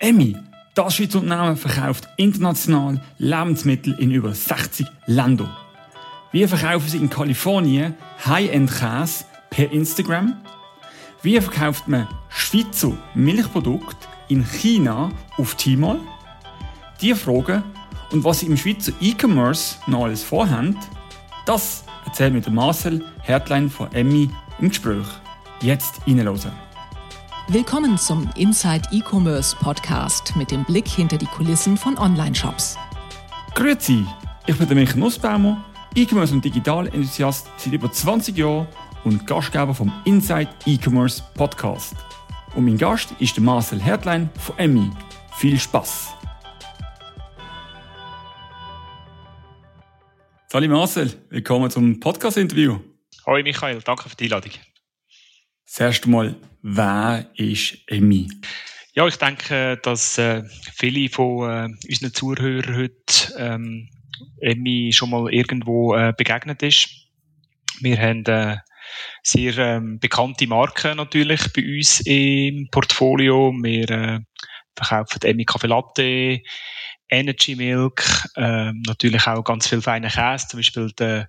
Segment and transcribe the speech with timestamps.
[0.00, 0.36] Emmy,
[0.74, 5.50] das Schweizer Unternehmen verkauft international Lebensmittel in über 60 Ländern.
[6.32, 7.94] Wir verkaufen sie in Kalifornien
[8.26, 10.36] High-End-Käse per Instagram.
[11.22, 16.00] Wie verkauft man Schweizer Milchprodukte in China auf Tmall?
[17.00, 17.62] Die Fragen
[18.10, 20.76] und was sie im Schweizer E-Commerce noch alles vorhaben,
[21.46, 25.06] das erzählt mir der Marcel Hertlein von Emmy im Gespräch.
[25.60, 26.52] Jetzt reinhören.
[27.48, 32.78] Willkommen zum Inside E-Commerce Podcast mit dem Blick hinter die Kulissen von Online-Shops.
[33.54, 34.06] Grüezi,
[34.46, 35.62] ich bin der Michael Nussbaumer,
[35.94, 38.66] E-Commerce und Digital-Enthusiast seit über 20 Jahren
[39.04, 41.94] und Gastgeber vom Inside E-Commerce Podcast.
[42.54, 44.90] Und mein Gast ist der Marcel Hertlein von Emmy.
[45.36, 46.14] Viel Spaß!
[50.46, 52.78] Salut Marcel, willkommen zum Podcast-Interview.
[53.26, 54.52] Hallo Michael, danke für die Einladung.
[55.74, 58.28] Das erste Mal, wer ist Emmy?
[58.92, 63.88] Ja, ich denke, dass äh, viele von äh, unseren Zuhörern heute ähm,
[64.40, 66.90] Emmy schon mal irgendwo äh, begegnet ist.
[67.80, 68.58] Wir haben äh,
[69.24, 73.52] sehr ähm, bekannte Marken natürlich bei uns im Portfolio.
[73.60, 74.20] Wir äh,
[74.76, 76.40] verkaufen Emmy Kaffee Latte,
[77.08, 78.04] Energy Milk,
[78.36, 81.28] ähm, natürlich auch ganz viel feine Käse, zum Beispiel der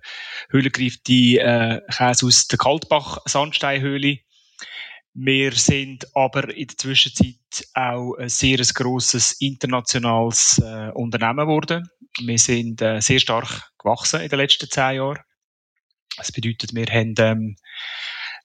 [0.50, 4.20] höhlengreifte äh, Käse aus der Kaltbach Sandsteinhöhle.
[5.18, 11.88] Wir sind aber in der Zwischenzeit auch ein sehr grosses internationales äh, Unternehmen geworden.
[12.20, 15.20] Wir sind äh, sehr stark gewachsen in den letzten zehn Jahren.
[16.18, 17.56] Das bedeutet, wir haben ähm,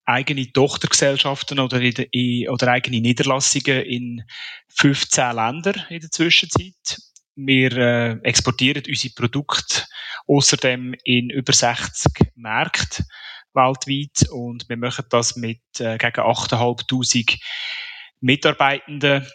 [0.06, 4.24] eigene Tochtergesellschaften oder, in, in, oder eigene Niederlassungen in
[4.70, 7.02] 15 Ländern in der Zwischenzeit.
[7.36, 9.84] Wir äh, exportieren unsere Produkte
[10.26, 13.04] außerdem in über 60 Märkte
[13.54, 17.40] weltweit und wir machen das mit äh, gegen 8.500
[18.22, 19.28] Mitarbeitenden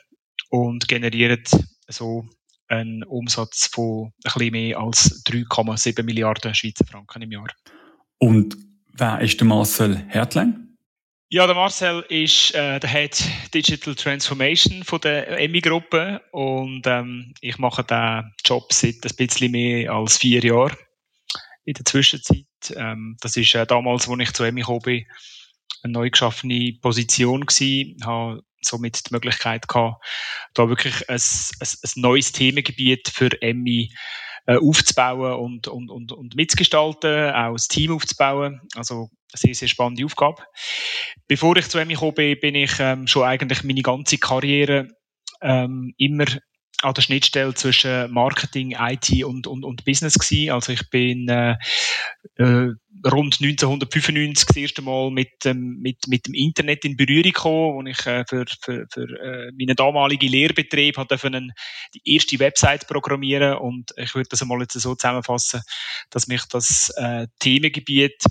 [0.51, 1.43] und generieren
[1.89, 2.25] so
[2.69, 7.49] einen Umsatz von ein bisschen mehr als 3,7 Milliarden Schweizer Franken im Jahr.
[8.19, 8.57] Und
[8.93, 10.67] wer ist der Marcel Hertlein?
[11.29, 13.21] Ja, der Marcel ist äh, der Head
[13.53, 19.93] Digital Transformation von der EMI-Gruppe und ähm, ich mache den Job seit ein bisschen mehr
[19.93, 20.77] als vier Jahren
[21.65, 22.46] in der Zwischenzeit.
[22.75, 25.07] Ähm, das ist äh, damals, als ich zu EMI gekommen bin,
[25.83, 27.97] eine neu geschaffene Position gewesen.
[28.05, 30.05] Habe somit die Möglichkeit gehabt,
[30.55, 33.93] da wirklich ein, ein, ein neues Themengebiet für EMI
[34.47, 38.61] äh, aufzubauen und, und, und, und mitzugestalten, auch das Team aufzubauen.
[38.75, 40.43] Also eine sehr, sehr spannende Aufgabe.
[41.29, 44.89] Bevor ich zu EMI gekommen bin, bin ich ähm, schon eigentlich meine ganze Karriere
[45.43, 46.27] ähm, immer
[46.83, 50.51] an der Schnittstelle zwischen Marketing, IT und, und, und Business gewesen.
[50.51, 51.57] Also ich bin äh,
[52.37, 52.73] äh,
[53.05, 57.83] rund 1995 das erste Mal mit, ähm, mit, mit dem Internet in Berührung gekommen, wo
[57.89, 61.53] ich äh, für, für, für äh, meinen damaligen Lehrbetrieb hatte einen,
[61.95, 65.63] die erste Website programmieren und ich würde das einmal jetzt so zusammenfassen,
[66.11, 68.23] dass mich das äh, Themengebiet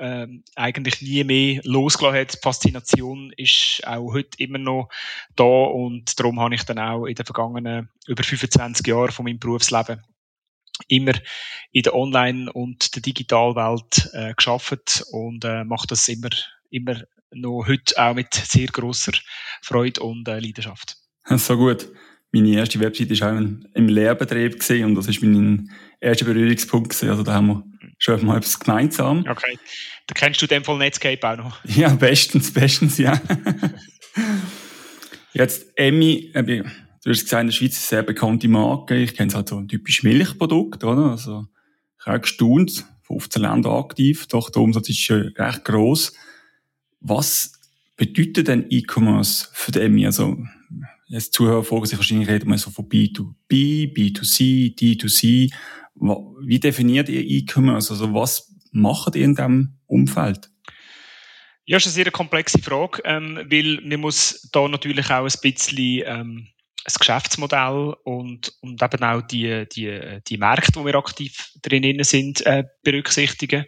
[0.00, 2.34] ähm, eigentlich nie mehr losgelassen hat.
[2.34, 4.88] Die Faszination ist auch heute immer noch
[5.36, 9.38] da und darum habe ich dann auch in den vergangenen über 25 Jahren von meinem
[9.38, 10.02] Berufsleben
[10.88, 11.12] immer
[11.72, 16.30] in der Online- und der Digitalwelt äh, geschafft und äh, mache das immer,
[16.70, 17.02] immer
[17.32, 19.12] noch heute auch mit sehr großer
[19.60, 20.96] Freude und äh, Leidenschaft.
[21.36, 21.88] So gut.
[22.32, 23.40] Meine erste Website war auch
[23.74, 27.02] im Lehrbetrieb und das ist mein erster Berührungspunkt.
[27.02, 27.64] Also da haben wir
[28.00, 29.24] schon mal etwas gemeinsam.
[29.28, 29.58] Okay.
[30.06, 31.64] Da kennst du den Fall Netscape auch noch?
[31.64, 33.20] Ja, bestens, bestens, ja.
[35.32, 36.64] Jetzt Emmy, du
[37.10, 38.96] hast gesagt, in der Schweiz ist eine sehr bekannte Marke.
[38.96, 41.12] Ich kenne es halt so ein typisch Milchprodukt, oder?
[41.12, 41.46] Also,
[42.00, 46.14] ich habe gestaunt, 15 Länder aktiv, doch der Umsatz ist schon recht gross.
[47.00, 47.52] Was
[47.96, 50.06] bedeutet denn E-Commerce für die Emmy?
[50.06, 50.38] Also,
[51.06, 55.52] jetzt Zuhörer fragen sich wahrscheinlich, reden wir so von B2B, B2C, D2C.
[55.94, 57.92] Wie definiert ihr E-Commerce?
[57.92, 60.50] Also was macht ihr in diesem Umfeld?
[61.66, 65.40] Ja, das ist eine sehr komplexe Frage, ähm, weil man muss da natürlich auch ein
[65.42, 66.48] bisschen ähm,
[66.84, 72.44] das Geschäftsmodell und, und eben auch die, die, die Märkte, wo wir aktiv drinnen sind,
[72.46, 73.66] äh, berücksichtigen.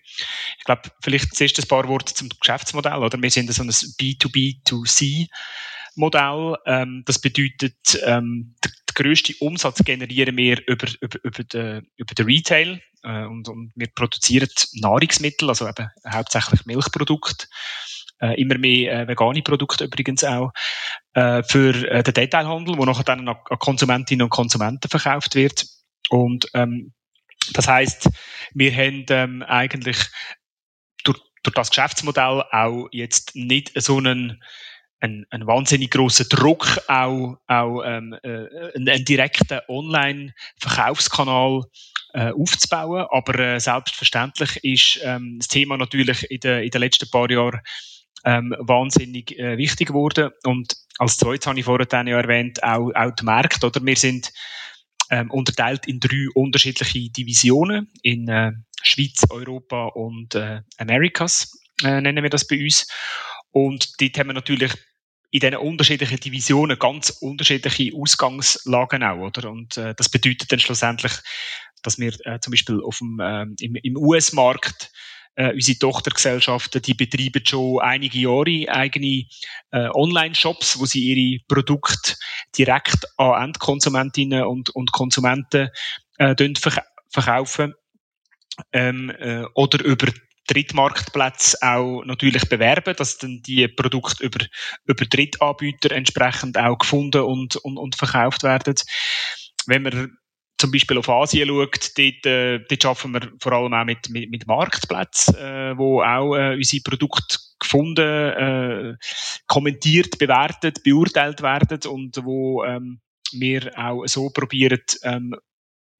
[0.58, 2.96] Ich glaube, vielleicht zuerst ein paar Worte zum Geschäftsmodell.
[2.96, 3.20] Oder?
[3.20, 5.28] Wir sind so ein B2B2C
[5.94, 6.56] Modell.
[6.66, 12.14] Ähm, das bedeutet, ähm, der, der grösste Umsatz generieren wir über, über, über, den, über
[12.14, 12.80] den Retail.
[13.02, 17.46] Äh, und, und wir produzieren Nahrungsmittel, also eben hauptsächlich Milchprodukte.
[18.20, 20.52] Äh, immer mehr äh, vegane Produkte übrigens auch,
[21.14, 25.66] äh, für äh, den Detailhandel, wo nachher dann an, an Konsumentinnen und Konsumenten verkauft wird.
[26.08, 26.92] Und ähm,
[27.52, 28.08] das heißt,
[28.54, 29.98] wir haben ähm, eigentlich
[31.02, 34.40] durch, durch das Geschäftsmodell auch jetzt nicht so einen
[35.02, 38.46] ein, ein wahnsinnig großer Druck, auch, auch ähm, äh,
[38.76, 41.64] einen, einen direkten Online-Verkaufskanal
[42.14, 43.06] äh, aufzubauen.
[43.10, 47.60] Aber äh, selbstverständlich ist ähm, das Thema natürlich in, de, in den letzten paar Jahren
[48.24, 50.30] ähm, wahnsinnig äh, wichtig geworden.
[50.44, 53.66] Und als zweites habe ich vorhin ja erwähnt, auch, auch die Märkte.
[53.66, 53.84] Oder?
[53.84, 54.32] Wir sind
[55.10, 58.52] ähm, unterteilt in drei unterschiedliche Divisionen in äh,
[58.82, 62.86] Schweiz, Europa und äh, Americas, äh, nennen wir das bei uns.
[63.50, 64.72] Und dort haben wir natürlich
[65.32, 69.50] in diesen unterschiedlichen Divisionen ganz unterschiedliche Ausgangslagen auch, oder?
[69.50, 71.12] Und äh, das bedeutet dann schlussendlich,
[71.82, 74.92] dass wir äh, zum Beispiel auf dem, äh, im, im US-Markt
[75.34, 79.24] äh, unsere Tochtergesellschaften, die betreiben schon einige Jahre eigene
[79.70, 82.14] äh, Online-Shops, wo sie ihre Produkte
[82.56, 85.70] direkt an Endkonsumentinnen und, und Konsumenten
[86.18, 87.74] äh, verk verkaufen.
[88.72, 90.08] Ähm, äh, oder über
[90.48, 94.44] Drittmarktplätze auch natürlich bewerben, dass dann die Produkte über,
[94.84, 98.74] über Drittanbieter entsprechend auch gefunden und, und, und verkauft werden.
[99.66, 100.16] Wenn man
[100.58, 104.30] zum Beispiel auf Asien schaut, dort, äh, dort arbeiten wir vor allem auch mit, mit,
[104.30, 108.96] mit Marktplätzen, äh, wo auch äh, unsere Produkte gefunden, äh,
[109.48, 113.00] kommentiert, bewertet, beurteilt werden und wo ähm,
[113.32, 115.34] wir auch so probieren, ähm,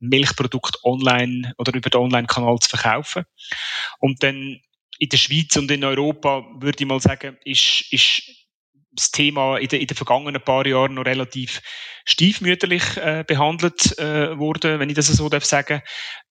[0.03, 3.25] Milchprodukt online oder über den Online-Kanal zu verkaufen.
[3.99, 4.61] Und dann
[4.99, 8.23] in der Schweiz und in Europa würde ich mal sagen, ist, ist
[8.93, 11.63] das Thema in den, in den vergangenen paar Jahren noch relativ
[12.05, 15.83] stiefmütterlich äh, behandelt äh, wurde, wenn ich das so darf sagen.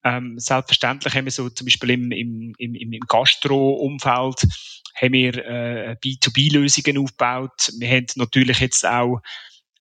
[0.04, 4.48] Ähm, selbstverständlich haben wir so zum Beispiel im, im, im, im Gastro-Umfeld
[4.96, 7.72] haben wir äh, B2B-Lösungen aufgebaut.
[7.80, 9.22] Wir haben natürlich jetzt auch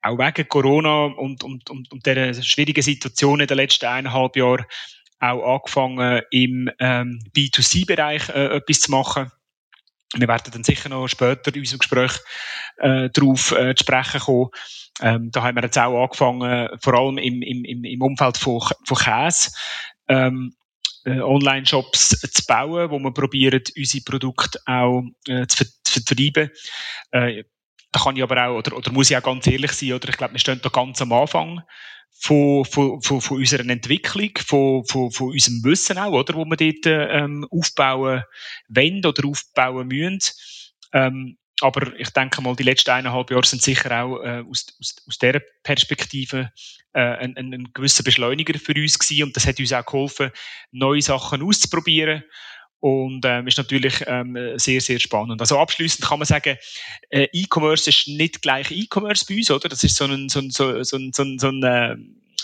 [0.03, 4.65] auch wegen Corona und, und, und, und der schwierigen Situation in den letzten eineinhalb Jahren
[5.21, 9.31] auch angefangen, im ähm, B2C-Bereich äh, etwas zu machen.
[10.15, 12.13] Wir werden dann sicher noch später in unserem Gespräch
[12.79, 14.49] äh, darauf äh, zu sprechen kommen.
[15.03, 18.97] Ähm, da haben wir jetzt auch angefangen, vor allem im, im, im Umfeld von, von
[18.97, 19.51] Käse,
[20.09, 20.55] ähm,
[21.05, 26.51] äh, Online-Shops zu bauen, wo wir probieren, unsere Produkte auch äh, zu, zu vertreiben.
[27.13, 27.45] Äh,
[27.93, 30.09] da kann ich aber auch, oder, oder muss ich auch ganz ehrlich sein, oder?
[30.09, 31.63] Ich glaube, wir stehen da ganz am Anfang
[32.13, 36.57] von, von, von, von unserer Entwicklung, von, von, von unserem Wissen auch, oder, wo wir
[36.57, 38.23] dort ähm, aufbauen
[38.69, 40.33] wollen oder aufbauen müssen.
[40.93, 44.97] Ähm, aber ich denke mal, die letzten eineinhalb Jahre sind sicher auch äh, aus, aus,
[45.07, 46.51] aus dieser Perspektive
[46.93, 49.25] äh, ein, ein, ein gewisser Beschleuniger für uns gewesen.
[49.25, 50.31] Und das hat uns auch geholfen,
[50.71, 52.25] neue Sachen auszuprobieren
[52.81, 55.41] und ähm, ist natürlich ähm, sehr, sehr spannend.
[55.41, 56.57] Also abschließend kann man sagen,
[57.11, 59.69] äh, E-Commerce ist nicht gleich E-Commerce bei uns, oder?
[59.69, 61.97] Das ist so ein, so ein, so, so, so, so ein äh,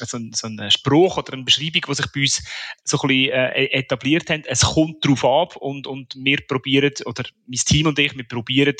[0.04, 2.42] so ein, so ein Spruch oder eine Beschreibung, die sich bei uns
[2.84, 4.42] so ein bisschen äh, etabliert hat.
[4.46, 8.76] Es kommt darauf ab und, und wir probieren, oder mein Team und ich, wir probieren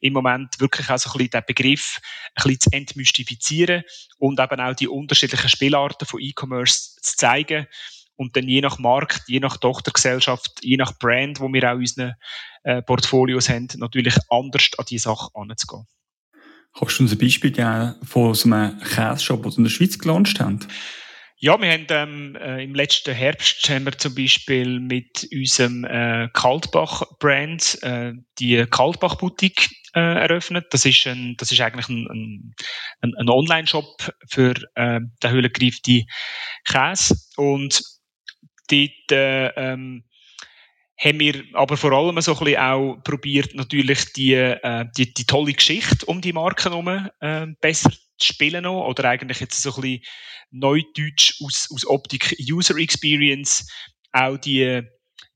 [0.00, 2.00] im Moment wirklich auch so ein bisschen den Begriff
[2.34, 3.82] ein bisschen zu entmystifizieren
[4.18, 7.66] und eben auch die unterschiedlichen Spielarten von E-Commerce zu zeigen
[8.22, 12.16] und dann je nach Markt, je nach Tochtergesellschaft, je nach Brand, wo wir auch unsere
[12.62, 15.86] äh, Portfolios haben, natürlich anders an die Sache anzugehen.
[16.78, 19.98] Kannst du uns ein Beispiel geben von so einem Käseshop, den Sie in der Schweiz
[19.98, 20.60] gelauncht haben?
[21.36, 26.28] Ja, wir haben ähm, äh, im letzten Herbst haben wir zum Beispiel mit unserem äh,
[26.32, 30.66] Kaltbach-Brand äh, die Kaltbach-Boutique äh, eröffnet.
[30.70, 32.54] Das ist, ein, das ist eigentlich ein,
[33.00, 36.06] ein, ein Online-Shop für äh, den höhlengereiften
[36.64, 37.16] Käse.
[37.36, 37.82] Und
[38.72, 40.04] dort äh, ähm,
[40.98, 45.52] haben wir aber vor allem so ein auch probiert, natürlich die, äh, die, die tolle
[45.52, 46.88] Geschichte um die Marke herum
[47.20, 50.02] äh, besser zu spielen noch, oder eigentlich jetzt so ein bisschen
[50.50, 53.66] Neudeutsch aus, aus Optik User Experience
[54.12, 54.82] auch die,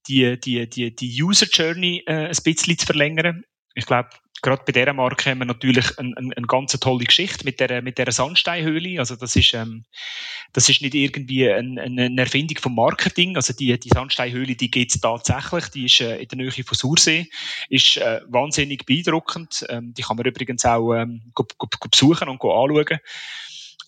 [0.07, 3.43] die, die, die, die User Journey äh, ein bisschen zu verlängern.
[3.75, 4.11] Ich glaube,
[4.43, 7.83] gerade bei dieser Marke haben wir natürlich eine, eine, eine ganz tolle Geschichte mit der,
[7.83, 8.99] mit der Sandsteinhöhle.
[8.99, 9.85] Also das ist, ähm,
[10.53, 13.37] das ist nicht irgendwie eine, eine Erfindung vom Marketing.
[13.37, 15.69] Also die, die Sandsteinhöhle, die gibt es tatsächlich.
[15.69, 17.29] Die ist äh, in der Nähe von Sursee.
[17.69, 19.67] Ist äh, wahnsinnig beeindruckend.
[19.69, 22.99] Ähm, die kann man übrigens auch ähm, go, go, go besuchen und go anschauen.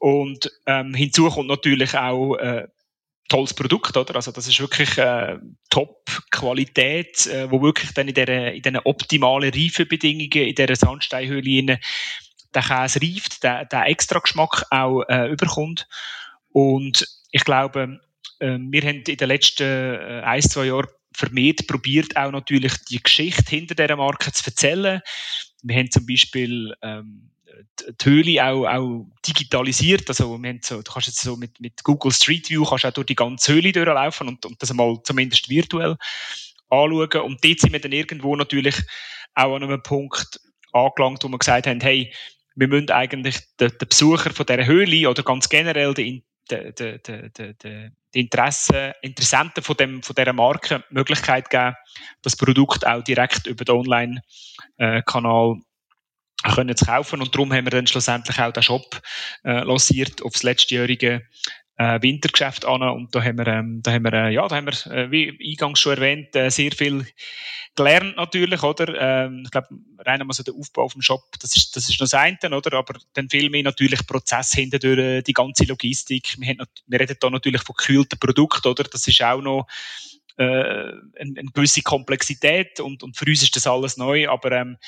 [0.00, 2.68] Und ähm, hinzu kommt natürlich auch äh,
[3.28, 4.16] tolles Produkt, oder?
[4.16, 5.38] Also das ist wirklich äh,
[5.70, 11.78] Top-Qualität, äh, wo wirklich dann in, der, in diesen optimalen Reifebedingungen in dieser Sandsteinhöhle
[12.54, 15.86] der Käse reift, der, der extra Geschmack auch äh, überkommt.
[16.50, 18.00] Und ich glaube,
[18.40, 23.02] äh, wir haben in den letzten äh, ein, zwei Jahren vermehrt probiert, auch natürlich die
[23.02, 25.00] Geschichte hinter dieser Marke zu erzählen.
[25.62, 27.30] Wir haben zum Beispiel ähm,
[28.02, 30.08] Höhle auch, auch digitalisiert.
[30.08, 33.14] Also, so, du kannst jetzt so mit, mit Google Street View kannst auch durch die
[33.14, 35.96] ganze Höhle durchlaufen und, und das einmal zumindest virtuell
[36.68, 37.22] anschauen.
[37.22, 38.76] Und dort sind wir dann irgendwo natürlich
[39.34, 40.40] auch an einem Punkt,
[40.72, 42.12] angelangt, wo wir gesagt haben, hey,
[42.54, 47.00] wir müssen eigentlich den, den Besucher von dieser Höhle oder ganz generell den, den, den,
[47.06, 51.76] den, den, die Interessen, Interessenten von, dem, von dieser Marke die Möglichkeit geben,
[52.22, 55.56] das Produkt auch direkt über den Online-Kanal
[56.42, 57.20] können zu kaufen.
[57.20, 59.00] Und darum haben wir dann schlussendlich auch den Shop
[59.44, 61.22] äh, lanciert aufs letztjährige
[61.78, 62.82] äh, Wintergeschäft an.
[62.82, 65.38] Und da haben wir, ähm, da haben wir, äh, ja, da haben wir, äh, wie
[65.52, 67.06] eingangs schon erwähnt, äh, sehr viel
[67.76, 68.92] gelernt natürlich, oder?
[68.98, 69.68] Ähm, ich glaube,
[69.98, 72.36] rein mal so der Aufbau auf dem Shop, das ist, das ist noch das eine,
[72.56, 72.76] oder?
[72.76, 76.34] Aber dann viel mehr natürlich Prozess hinter durch äh, die ganze Logistik.
[76.38, 78.82] Wir, haben, wir reden da natürlich von gekühlten Produkten, oder?
[78.82, 79.66] Das ist auch noch,
[80.38, 84.78] äh, eine, eine gewisse Komplexität und, und für uns ist das alles neu, aber ähm,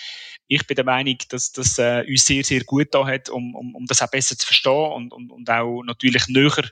[0.47, 3.75] ich bin der Meinung, dass das äh, uns sehr, sehr gut da hat, um, um,
[3.75, 6.71] um das auch besser zu verstehen und, und, und auch natürlich näher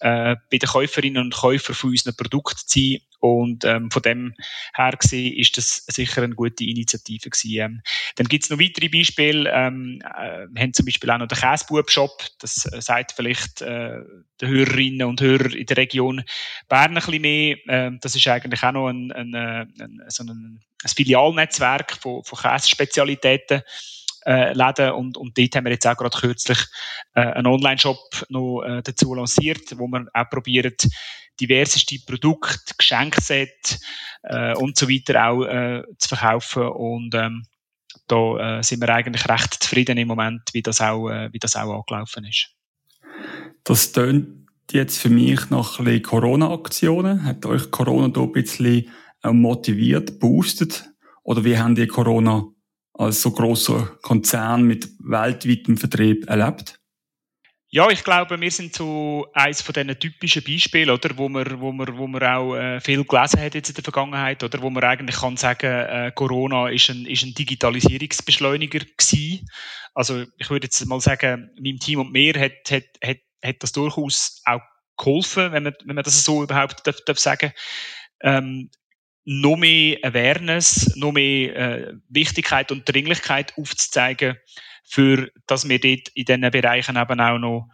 [0.00, 2.98] äh, bei den Käuferinnen und Käufern von unseren Produkten zu sein.
[3.20, 4.34] Und ähm, von dem
[4.74, 7.58] her gesehen ist das sicher eine gute Initiative gewesen.
[7.58, 7.82] Ähm,
[8.16, 9.50] dann gibt es noch weitere Beispiele.
[9.52, 12.22] Ähm, äh, wir haben zum Beispiel auch noch den Käsebub-Shop.
[12.38, 13.98] Das äh, sagt vielleicht äh,
[14.40, 16.24] den Hörerinnen und Hörern in der Region
[16.68, 17.56] Bern ein bisschen mehr.
[17.68, 22.24] Ähm, das ist eigentlich auch noch ein, ein, ein, ein so ein, ein Filialnetzwerk von,
[22.24, 23.60] von Käsespezialitäten
[24.26, 26.58] äh, Läden und, und dort haben wir jetzt auch gerade kürzlich
[27.14, 30.74] äh, einen Online-Shop noch äh, dazu lanciert, wo wir auch probieren,
[31.40, 33.78] diverseste Produkte, Geschenkset
[34.22, 37.44] äh, und so weiter auch äh, zu verkaufen und ähm,
[38.06, 41.56] da äh, sind wir eigentlich recht zufrieden im Moment, wie das auch, äh, wie das
[41.56, 42.50] auch angelaufen ist.
[43.64, 47.24] Das tönt jetzt für mich nach Corona-Aktionen.
[47.24, 48.90] Hat euch Corona da ein bisschen
[49.22, 50.90] äh, motiviert, boostet?
[51.22, 52.46] Oder wie haben die Corona
[53.00, 56.78] als so großer Konzern mit weltweitem Vertrieb erlebt?
[57.72, 61.72] Ja, ich glaube, wir sind so eines von diesen typischen Beispielen, oder, wo man, wo
[61.72, 64.82] man, wo man auch äh, viel gelesen hat jetzt in der Vergangenheit, oder, wo man
[64.82, 69.46] eigentlich kann sagen, äh, Corona ist ein, ist ein Digitalisierungsbeschleuniger gewesen.
[69.94, 73.72] Also ich würde jetzt mal sagen, meinem Team und mir hat, hat, hat, hat das
[73.72, 74.62] durchaus auch
[74.98, 77.52] geholfen, wenn man, wenn man das so überhaupt darf, darf sagen.
[78.22, 78.68] Ähm,
[79.24, 84.36] noch mehr Awareness, noch mehr äh, Wichtigkeit und Dringlichkeit aufzuzeigen,
[84.84, 87.68] für dass wir dort in diesen Bereichen eben auch noch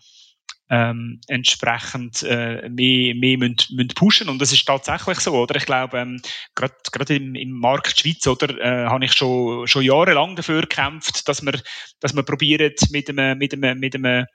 [0.69, 5.55] ähm, entsprechend äh, mehr, mehr müssen, müssen pushen und das ist tatsächlich so, oder?
[5.57, 6.21] Ich glaube, ähm,
[6.55, 11.45] gerade im, im Markt Schweiz, oder, äh, habe ich schon, schon jahrelang dafür gekämpft, dass
[11.45, 11.61] wir,
[12.01, 14.27] dass wir probieren, mit einem, mit einem, mit einem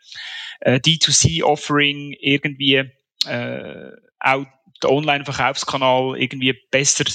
[0.61, 2.83] äh, D2C-Offering irgendwie
[3.25, 4.45] äh, auch
[4.83, 7.05] den Online-Verkaufskanal irgendwie besser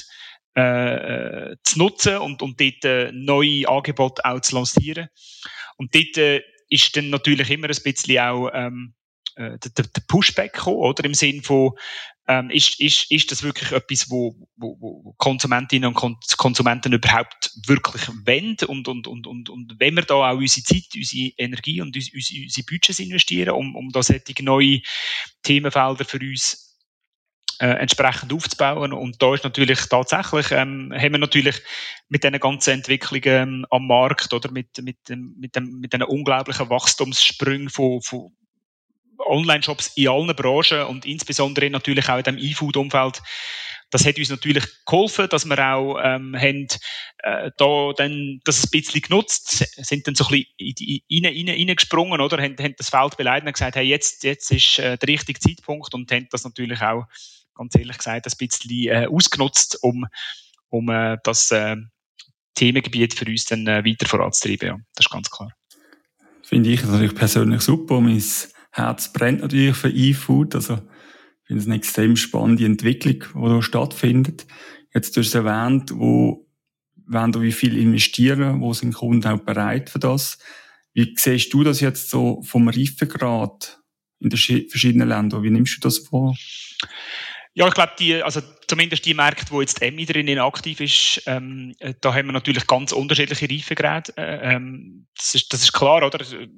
[0.57, 5.09] äh, äh, zu nutzen und, und dort äh, neue Angebote auch zu lancieren.
[5.77, 8.95] Und dort äh, ist dann natürlich immer ein bisschen auch ähm,
[9.37, 11.05] äh, der, der Pushback gekommen, oder?
[11.05, 11.73] Im Sinn von,
[12.27, 18.09] ähm, ist, ist, ist das wirklich etwas, wo, wo, wo Konsumentinnen und Konsumenten überhaupt wirklich
[18.09, 18.57] wollen?
[18.67, 22.17] Und, und, und, und, und wenn wir da auch unsere Zeit, unsere Energie und unsere,
[22.17, 24.81] unsere Budgets investieren, um, um da solche neue
[25.43, 26.66] Themenfelder für uns
[27.61, 28.93] äh, entsprechend aufzubauen.
[28.93, 31.61] Und da ist natürlich tatsächlich, ähm, haben wir natürlich
[32.09, 36.69] mit diesen ganzen Entwicklungen ähm, am Markt oder mit, mit, mit, dem, mit den unglaublichen
[36.69, 38.33] Wachstumssprüngen von, von
[39.19, 43.23] Online-Shops in allen Branchen und insbesondere natürlich auch in dem E-Food-Umfeld,
[43.91, 46.67] das hat uns natürlich geholfen, dass wir auch ähm, haben,
[47.19, 52.21] äh, da dann das ein bisschen genutzt, sind dann so ein bisschen rein, rein, reingesprungen,
[52.21, 52.43] oder?
[52.43, 55.95] Haben, haben das Feld beleidigt und gesagt, hey, jetzt, jetzt ist äh, der richtige Zeitpunkt
[55.95, 57.05] und haben das natürlich auch
[57.57, 60.07] ganz ehrlich gesagt, ein bisschen äh, ausgenutzt, um,
[60.69, 61.77] um äh, das äh,
[62.55, 64.69] Themengebiet für uns dann äh, weiter voranzutreiben.
[64.69, 65.51] Ja, das ist ganz klar.
[66.43, 68.01] Finde ich natürlich persönlich super.
[68.01, 68.23] Mein
[68.71, 70.55] Herz brennt natürlich für E-Food.
[70.55, 74.47] Also, ich finde es eine extrem spannende Entwicklung, die da stattfindet.
[74.95, 76.47] Jetzt hast du es erwähnt, wo
[77.07, 80.39] wollen da wie viel investieren, wo sind Kunden auch bereit für das.
[80.93, 83.81] Wie siehst du das jetzt so vom Reifegrad
[84.19, 85.43] in den verschiedenen Ländern?
[85.43, 86.35] Wie nimmst du das vor?
[87.59, 91.75] Ja, ich glaube, die, also zumindest die Märkte, wo jetzt EMI drin aktiv ist, ähm,
[91.79, 94.13] äh, da haben wir natürlich ganz unterschiedliche Reifegrade.
[94.19, 96.21] Äh, ähm, das, ist, das ist klar, oder?
[96.21, 96.51] Also, ich,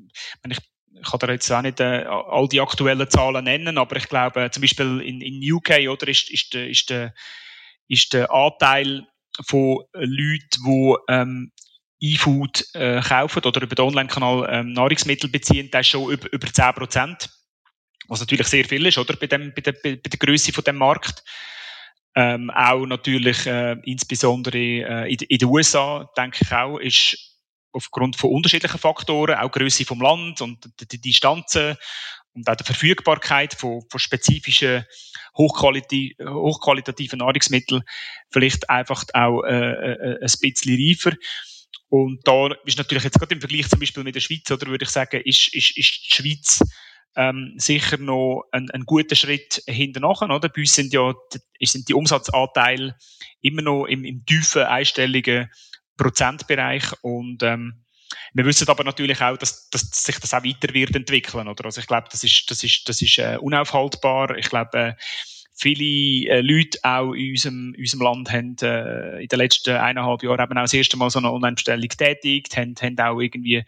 [0.51, 4.51] ich kann da jetzt auch nicht äh, all die aktuellen Zahlen nennen, aber ich glaube,
[4.51, 7.15] zum Beispiel in, in UK, oder, ist, ist, der, ist, der,
[7.87, 9.07] ist der Anteil
[9.47, 11.53] von Leuten, die ähm,
[12.01, 16.53] E-Food äh, kaufen oder über den Online-Kanal ähm, Nahrungsmittel beziehen, der ist schon über, über
[16.53, 17.31] 10 Prozent
[18.09, 20.77] was natürlich sehr viel ist, oder, bei, dem, bei, der, bei der Größe von dem
[20.77, 21.23] Markt.
[22.15, 27.17] Ähm, auch natürlich, äh, insbesondere äh, in, den USA, denke ich auch, ist
[27.73, 31.77] aufgrund von unterschiedlichen Faktoren, auch Größe vom Land und die, Distanzen
[32.33, 34.85] und auch die Verfügbarkeit von, von spezifischen
[35.37, 37.83] hochqualitativ, hochqualitativen Nahrungsmitteln
[38.31, 41.17] vielleicht einfach auch äh, äh, ein bisschen reifer.
[41.89, 44.85] Und da ist natürlich jetzt gerade im Vergleich zum Beispiel mit der Schweiz, oder würde
[44.85, 46.61] ich sagen, ist, ist, ist die Schweiz
[47.19, 50.49] ähm, sicher noch ein, ein guter Schritt hinten nachher, oder?
[50.49, 51.13] Bei uns sind ja
[51.61, 52.97] sind die Umsatzanteile
[53.41, 55.51] immer noch im, im tiefen einstelligen
[55.97, 57.85] Prozentbereich und ähm,
[58.33, 61.65] wir wissen aber natürlich auch, dass, dass sich das auch weiter wird entwickeln, oder?
[61.65, 64.37] Also ich glaube, das ist, das ist, das ist äh, unaufhaltbar.
[64.39, 64.95] Ich glaube, äh,
[65.59, 70.41] viele äh, Leute auch in unserem, unserem Land haben äh, in den letzten eineinhalb Jahren
[70.41, 73.65] eben auch das erste Mal so eine Online-Bestellung tätigt, haben, haben auch irgendwie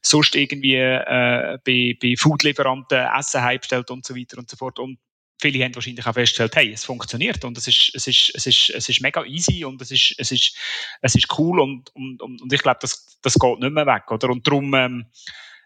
[0.00, 4.78] sonst irgendwie äh, bei, bei Foodlieferanten Essen heimbestellt und so weiter und so fort.
[4.78, 4.98] Und
[5.40, 8.70] viele haben wahrscheinlich auch festgestellt, hey, es funktioniert und es ist, es ist, es ist,
[8.70, 10.56] es ist mega easy und es ist, es ist,
[11.02, 14.30] es ist cool und, und, und ich glaube, das, das geht nicht mehr weg, oder?
[14.30, 15.06] Und darum ähm,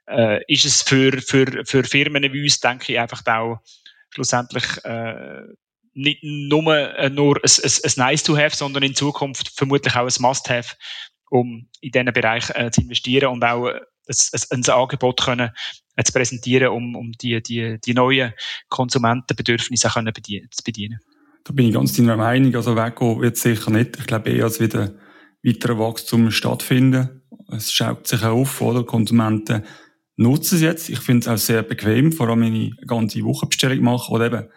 [0.08, 3.60] äh, ist es für, für, für Firmen wie uns, denke ich, einfach auch
[4.10, 5.42] schlussendlich äh,
[5.94, 10.06] nicht nur, äh, nur ein, ein, ein Nice to have, sondern in Zukunft vermutlich auch
[10.06, 10.74] ein Must have,
[11.30, 15.50] um in diesen Bereich äh, zu investieren und auch ein, ein, ein Angebot können,
[15.96, 18.32] äh, zu präsentieren, um, um die, die, die neuen
[18.68, 21.00] Konsumentenbedürfnisse können bedienen, zu bedienen.
[21.44, 22.54] Da bin ich ganz deiner Meinung.
[22.54, 23.98] Also weggehen wird sicher nicht.
[23.98, 24.94] Ich glaube eher, als wieder
[25.42, 27.22] weiterer Wachstum stattfinden.
[27.50, 28.84] Es schaut sich auf, oder?
[28.84, 29.64] Konsumenten
[30.18, 30.88] nutzen es jetzt.
[30.90, 34.12] Ich finde es auch sehr bequem, vor allem wenn ich eine ganze Wochenbestellung mache.
[34.12, 34.48] Oder eben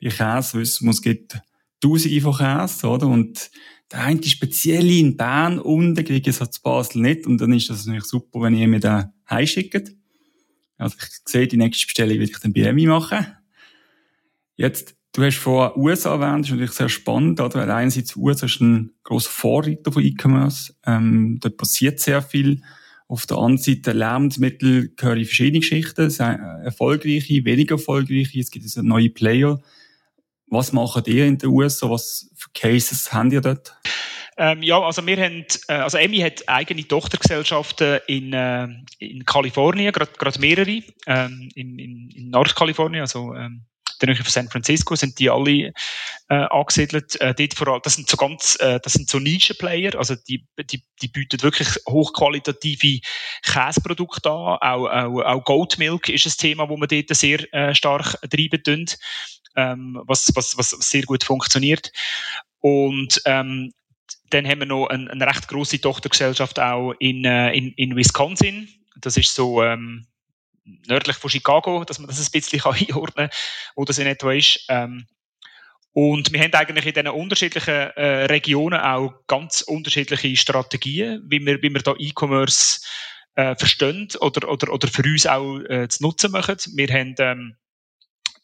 [0.00, 1.40] bei Käse wissen wir, es gibt
[1.80, 3.08] tausende von Käse, oder?
[3.08, 3.50] Und
[3.90, 7.26] der eine speziell in Bern unten kriege ich es zu Basel nicht.
[7.26, 9.92] Und dann ist das natürlich super, wenn ihr mir den heimschickt.
[10.76, 13.26] Also ich sehe, die nächste Bestellung will ich dann bei Emmy machen.
[14.56, 17.60] Jetzt, du hast vorher USA erwähnt, das ist natürlich sehr spannend, oder?
[17.60, 20.74] Weil einerseits USA ist ein grosser Vorreiter von E-Commerce.
[20.84, 22.60] Ähm, dort passiert sehr viel.
[23.08, 26.10] Auf der anderen Seite Lebensmittel gehören in verschiedene Geschichten,
[26.64, 29.60] erfolgreiche, weniger erfolgreiche, es gibt also neue Player.
[30.48, 31.90] Was macht ihr in den USA?
[31.90, 33.76] Was für Cases habt ihr dort?
[34.38, 39.92] Ähm, ja, also wir haben, äh, also Emmy hat eigene Tochtergesellschaften in, äh, in Kalifornien,
[39.92, 43.64] gerade mehrere, ähm, in, in, in Nordkalifornien, also ähm,
[44.00, 45.72] der Nähe von San Francisco sind die alle
[46.28, 47.20] äh, angesiedelt.
[47.20, 50.46] Äh, dort vor allem, das sind so ganz, äh, das sind so Nische-Player, also die,
[50.70, 53.00] die, die bieten wirklich hochqualitative
[53.42, 54.58] Käseprodukte an.
[54.60, 58.62] Auch, auch, auch Goat Milk ist ein Thema, wo man dort sehr äh, stark treiben
[58.62, 58.86] tun,
[59.56, 61.90] ähm, was, was, was sehr gut funktioniert.
[62.60, 63.72] Und ähm,
[64.30, 68.68] dann haben wir noch eine, eine recht große Tochtergesellschaft auch in, äh, in, in Wisconsin.
[69.00, 70.06] Das ist so ähm,
[70.86, 73.38] nördlich von Chicago, dass man das ein bisschen einordnen kann,
[73.74, 74.64] wo das in etwa ist.
[74.68, 75.06] Ähm,
[75.92, 81.62] und wir haben eigentlich in diesen unterschiedlichen äh, Regionen auch ganz unterschiedliche Strategien, wie wir,
[81.62, 82.80] wie wir da E-Commerce
[83.34, 86.56] äh, verstehen oder, oder, oder für uns auch äh, zu nutzen machen.
[86.74, 87.56] Wir haben ähm,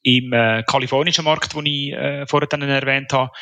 [0.02, 3.32] im äh, kalifornischen Markt, den ich äh, vorhin erwähnt habe,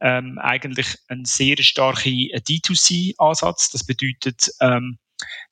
[0.00, 3.70] ähm, eigentlich einen sehr starken D2C-Ansatz.
[3.70, 4.98] Das bedeutet, ähm,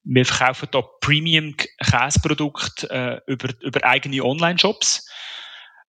[0.04, 5.08] wir verkaufen da Premium-Käseprodukte äh, über, über eigene Online-Shops.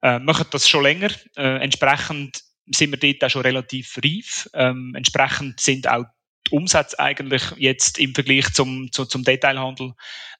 [0.01, 1.09] Äh, machen das schon länger.
[1.35, 4.49] Äh, entsprechend sind wir dort auch schon relativ reif.
[4.53, 6.05] Ähm, entsprechend sind auch
[6.47, 9.93] die Umsätze eigentlich jetzt im Vergleich zum, zu, zum Detailhandel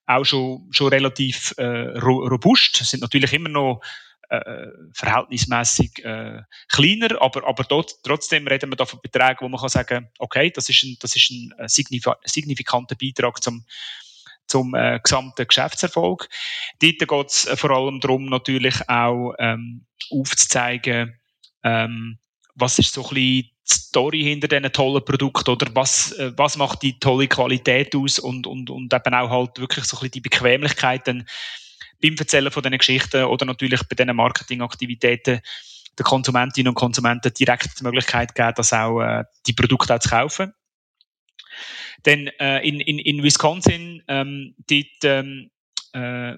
[0.06, 2.82] auch schon, schon relativ äh, robust.
[2.82, 3.82] Es sind natürlich immer noch
[4.30, 9.60] äh, verhältnismäßig äh, kleiner, aber, aber dort, trotzdem reden wir da von Beträgen, wo man
[9.60, 13.66] kann sagen, okay, das ist ein, das ist ein äh, signifikanter Beitrag zum,
[14.48, 16.30] zum äh, gesamten Geschäftserfolg.
[16.80, 21.20] Dort geht es äh, vor allem darum, natürlich auch ähm, aufzuzeigen,
[21.64, 22.20] ähm,
[22.56, 26.58] was ist so ein bisschen die Story hinter diesen tollen Produkten oder was, äh, was
[26.58, 30.12] macht die tolle Qualität aus und, und, und eben auch halt wirklich so ein bisschen
[30.12, 31.28] die Bequemlichkeiten
[32.02, 35.42] beim Erzählen von diesen Geschichten oder natürlich bei diesen Marketingaktivitäten
[35.98, 40.10] den Konsumentinnen und Konsumenten direkt die Möglichkeit geben, das auch, äh, die Produkte auch zu
[40.10, 40.54] kaufen.
[42.06, 45.52] Denn äh, in, in, in Wisconsin, ähm, dort ähm,
[45.94, 46.36] äh,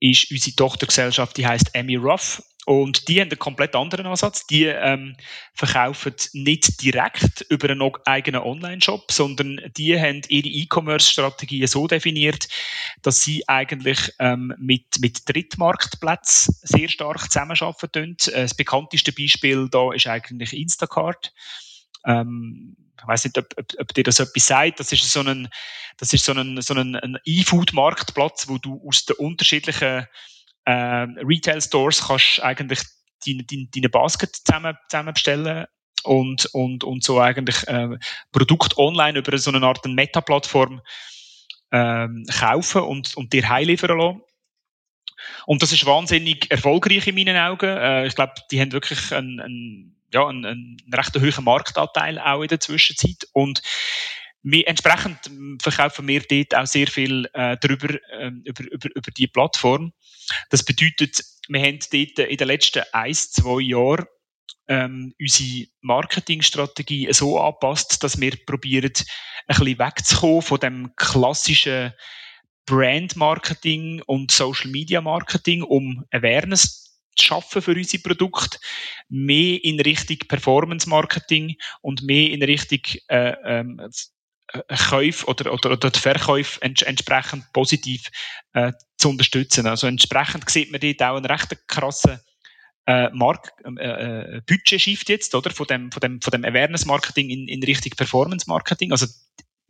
[0.00, 2.42] ist unsere Tochtergesellschaft, die heißt Emmy Ruff.
[2.64, 4.46] Und die haben einen komplett anderen Ansatz.
[4.46, 5.16] Die ähm,
[5.52, 12.48] verkaufen nicht direkt über einen eigenen Online-Shop, sondern die haben ihre E-Commerce-Strategie so definiert,
[13.02, 18.16] dass sie eigentlich ähm, mit, mit Drittmarktplätzen sehr stark zusammenarbeiten.
[18.32, 21.32] Das bekannteste Beispiel da ist eigentlich Instacart.
[22.06, 24.78] Ähm, ich weiß nicht, ob, ob, ob dir das etwas sagt.
[24.78, 25.48] Das ist so ein,
[25.96, 30.06] das ist so ein, so ein, ein E-Food-Marktplatz, wo du aus den unterschiedlichen
[30.64, 32.80] äh, Retail-Stores kannst eigentlich
[33.26, 35.66] deine, deine, deine Basket zusammen, zusammen bestellen
[36.04, 37.96] und, und, und so eigentlich äh,
[38.32, 40.80] Produkt online über so eine Art Meta-Plattform
[41.70, 44.22] ähm, kaufen und, und dir heimliefern lassen.
[45.46, 47.66] Und das ist wahnsinnig erfolgreich in meinen Augen.
[47.66, 52.42] Äh, ich glaube, die haben wirklich einen, einen, ja, einen, einen recht hohen Marktanteil auch
[52.42, 53.26] in der Zwischenzeit.
[53.32, 53.62] Und
[54.42, 55.18] wir, entsprechend
[55.62, 59.92] verkaufen wir dort auch sehr viel äh, drüber, ähm, über, über, über die Plattform.
[60.50, 64.06] Das bedeutet, wir haben dort in den letzten ein, zwei Jahren
[64.68, 68.92] ähm, unsere Marketingstrategie so anpasst, dass wir probieren,
[69.48, 71.92] ein bisschen wegzukommen von dem klassischen
[72.66, 78.58] Brand Marketing und Social Media Marketing, um Awareness zu schaffen für unsere Produkte,
[79.08, 83.80] mehr in Richtung Performance Marketing und mehr in Richtung äh, ähm,
[84.88, 88.10] Käufe oder, oder, oder die Verkäufe ents entsprechend positiv
[88.52, 89.66] äh, zu unterstützen.
[89.66, 92.20] Also entsprechend sieht man dort auch einen recht krassen
[92.86, 95.50] äh, Mark äh, äh, Budget-Shift jetzt, oder?
[95.50, 98.90] Von dem, von dem, von dem Awareness-Marketing in, in Richtung Performance-Marketing.
[98.92, 99.06] Also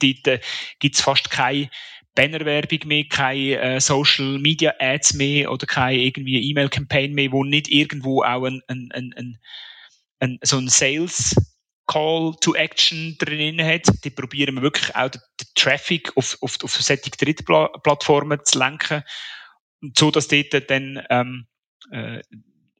[0.01, 0.40] dort äh,
[0.79, 1.71] gibt es fast keine
[2.14, 7.68] Bannerwerbung mehr, keine äh, Social Media Ads mehr oder keine irgendwie E-Mail-Campaign mehr, wo nicht
[7.68, 9.38] irgendwo auch ein, ein, ein, ein,
[10.21, 11.35] ein so ein Sales
[11.92, 13.87] Call to Action drin hat.
[14.05, 15.20] Die probieren wir wirklich auch den,
[15.55, 19.02] Traffic auf, auf, auf solche Drittplattformen zu lenken,
[19.98, 21.46] so dass dort dann ähm,
[21.90, 22.22] äh,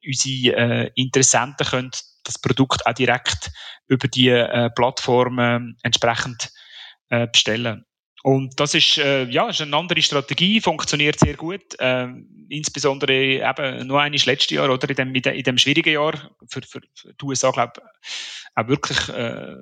[0.05, 1.91] unsere äh, Interessenten können
[2.23, 3.51] das Produkt auch direkt
[3.87, 6.51] über die äh, Plattformen entsprechend
[7.09, 7.85] äh, bestellen.
[8.23, 11.77] Und das ist, äh, ja, ist eine andere Strategie, funktioniert sehr gut.
[11.79, 12.07] Äh,
[12.47, 16.79] insbesondere eben nur eines letztes Jahr oder in dem, in dem schwierigen Jahr für, für,
[16.95, 17.81] für die USA, glaube
[18.55, 19.55] auch wirklich äh,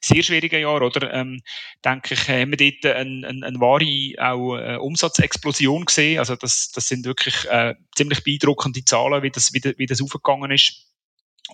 [0.00, 1.12] sehr schwierigen Jahr, oder?
[1.12, 1.40] Ähm,
[1.84, 6.20] denke ich, haben wir dort eine, eine, eine wahre auch, äh, Umsatzexplosion gesehen.
[6.20, 10.52] Also das, das sind wirklich äh, ziemlich beeindruckende Zahlen, wie das, wie, wie das aufgegangen
[10.52, 10.86] ist.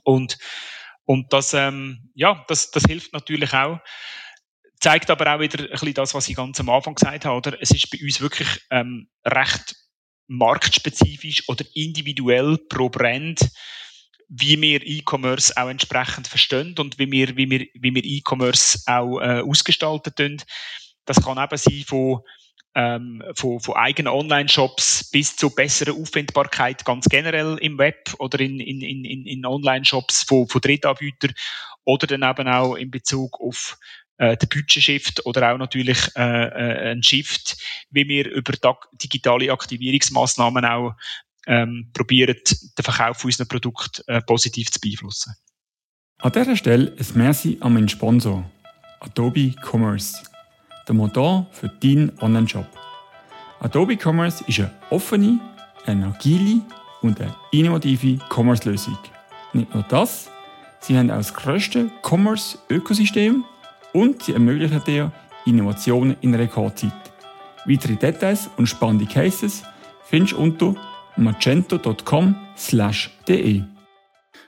[0.03, 0.37] Und,
[1.07, 3.79] und das, ähm, ja, das, das hilft natürlich auch
[4.81, 7.37] zeigt aber auch wieder ein bisschen das, was ich ganz am Anfang gesagt habe.
[7.37, 7.61] Oder?
[7.61, 9.77] Es ist bei uns wirklich ähm, recht
[10.27, 13.51] marktspezifisch oder individuell pro Brand,
[14.29, 19.21] wie wir E-Commerce auch entsprechend verstehen und wie wir, wie wir, wie wir E-Commerce auch
[19.21, 20.43] äh, ausgestalten tun.
[21.05, 22.21] Das kann eben sein von,
[22.75, 28.59] ähm, von, von eigenen Online-Shops bis zu besserer Auffindbarkeit ganz generell im Web oder in,
[28.61, 31.35] in, in, in Online-Shops von, von Drittanbietern
[31.85, 33.79] oder dann eben auch in Bezug auf
[34.19, 37.57] äh, der Budget-Shift oder auch natürlich äh, äh, ein Shift,
[37.91, 38.53] wie wir über
[38.93, 40.95] digitale Aktivierungsmaßnahmen auch
[41.47, 42.37] ähm, den
[42.81, 45.35] Verkauf unserer Produkte äh, positiv zu beeinflussen.
[46.19, 48.49] An dieser Stelle ein Merci an meinen Sponsor,
[49.01, 50.23] Adobe Commerce,
[50.87, 52.67] der Motor für deinen Online-Shop.
[53.61, 55.41] Adobe Commerce ist eine offene,
[55.87, 56.63] eine agile
[57.03, 58.99] und eine innovative Commerce-Lösung.
[59.53, 60.31] Nicht nur das,
[60.81, 63.45] sie haben auch das grösste Commerce-Ökosystem
[63.95, 65.11] und sie ermöglichen dir
[65.47, 66.93] Innovationen in Rekordzeit.
[67.65, 69.63] Weitere Details und spannende Cases
[70.05, 70.75] findest du unter
[71.17, 73.63] magento.com/de.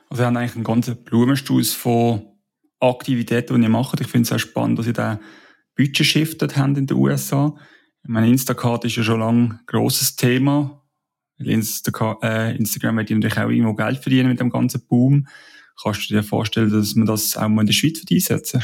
[0.09, 2.27] Also wir haben eigentlich einen ganzen Blumenstrauß von
[2.81, 3.99] Aktivitäten, die ihr macht.
[4.01, 5.19] Ich finde es sehr spannend, dass ihr den
[5.77, 7.55] Budget-Shift dort habt in den USA.
[8.03, 10.83] Meine, Instacart ist ja schon lange ein grosses Thema.
[11.39, 15.27] Instagram, äh, Instagram wird natürlich auch irgendwo Geld verdienen mit dem ganzen Boom.
[15.83, 18.63] Kannst du dir vorstellen, dass man das auch mal in der Schweiz einsetzen?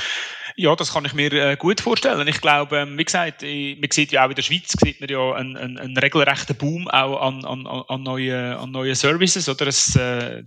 [0.57, 2.27] Ja, das kann ich mir äh, gut vorstellen.
[2.29, 5.09] Ich glaube, ähm, wie gesagt, ich, man sieht ja auch in der Schweiz sieht man
[5.09, 9.49] ja einen, einen, einen regelrechten Boom auch an, an, an, neuen, an neuen Services.
[9.49, 10.43] Oder es, äh,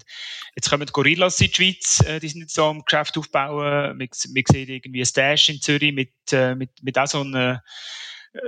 [0.55, 3.97] jetzt kommen Gorillas in die Schweiz, äh, die sind jetzt so am Geschäft aufbauen.
[3.97, 4.09] Man, man
[4.47, 7.63] sieht irgendwie Stash in Zürich mit, äh, mit, mit auch so einer
[8.33, 8.39] äh,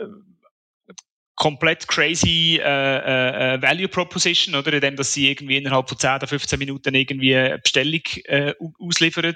[1.36, 4.74] komplett crazy äh, äh, Value Proposition, oder?
[4.74, 9.36] Indem, dass sie irgendwie innerhalb von 10 oder 15 Minuten irgendwie eine Bestellung äh, ausliefern.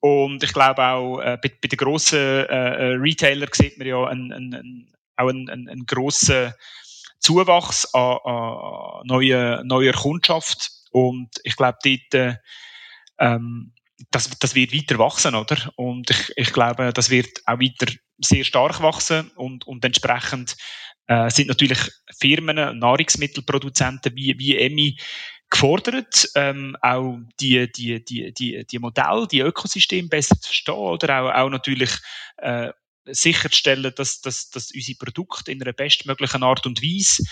[0.00, 4.04] Und ich glaube auch äh, bei, bei den grossen äh, äh, Retailer sieht man ja
[4.04, 6.52] einen, einen, auch einen, einen, grossen
[7.18, 10.70] Zuwachs an, an neuer, neuer Kundschaft.
[10.90, 12.36] Und ich glaube, dort, äh,
[13.18, 13.72] ähm,
[14.10, 15.56] das, das wird weiter wachsen, oder?
[15.76, 20.56] Und ich, ich glaube, das wird auch weiter sehr stark wachsen und, und entsprechend
[21.06, 21.78] äh, sind natürlich
[22.18, 24.98] Firmen, Nahrungsmittelproduzenten wie, wie EMI
[25.50, 31.22] gefordert, ähm, auch die, die, die, die, die Modelle, die Ökosysteme besser zu verstehen oder
[31.22, 31.90] auch, auch natürlich
[32.38, 32.72] äh,
[33.06, 37.22] sicherzustellen, dass, dass, dass unsere Produkte in einer bestmöglichen Art und Weise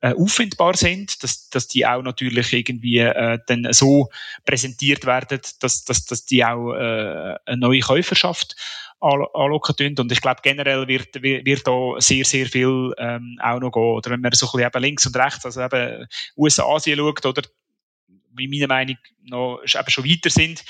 [0.00, 4.08] äh, auffindbar sind, dass, dass die auch natürlich irgendwie äh, dann so
[4.44, 8.56] präsentiert werden, dass, dass, dass die auch äh, eine neue Käuferschaft
[9.00, 9.94] anlocken tun.
[9.98, 13.82] Und ich glaube, generell wird, wird da sehr, sehr viel ähm, auch noch gehen.
[13.82, 16.06] Oder wenn man so ein bisschen eben links und rechts, also eben
[16.36, 17.42] USA, Asien schaut, oder
[18.34, 20.64] wie meiner Meinung noch eben schon weiter sind,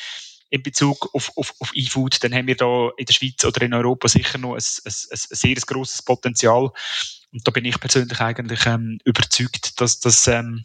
[0.51, 3.75] in Bezug auf, auf, auf E-Food, dann haben wir da in der Schweiz oder in
[3.75, 6.71] Europa sicher noch ein, ein, ein sehr grosses Potenzial.
[7.33, 10.65] Und da bin ich persönlich eigentlich ähm, überzeugt, dass, dass, ähm,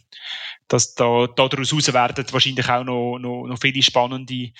[0.68, 4.52] dass da, da daraus werden wahrscheinlich auch noch, noch, noch viele spannende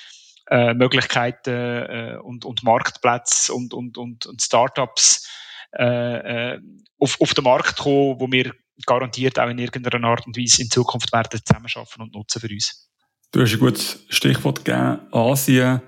[0.50, 5.28] äh, Möglichkeiten äh, und, und Marktplätze und, und, und, und Startups
[5.78, 6.60] äh, äh,
[6.98, 8.52] auf, auf den Markt kommen, wo wir
[8.84, 12.91] garantiert auch in irgendeiner Art und Weise in Zukunft werden zusammenarbeiten und nutzen für uns.
[13.32, 15.80] Du hast ein gutes Stichwort gegeben, Asien.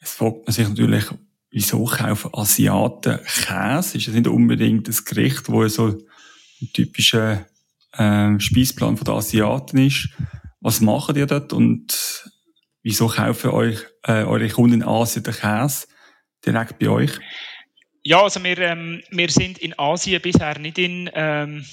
[0.00, 1.04] Es fragt man sich natürlich,
[1.50, 3.98] wieso kaufen Asiaten Käse?
[3.98, 7.46] Ist das nicht unbedingt das Gericht, wo so ein typischer
[7.92, 10.08] äh, Speisplan der Asiaten ist?
[10.60, 12.24] Was macht ihr dort und
[12.82, 15.88] wieso kaufen euch äh, eure Kunden in Asien den Käse
[16.46, 17.20] direkt bei euch?
[18.02, 21.66] Ja, also wir, ähm, wir sind in Asien bisher nicht in, ähm,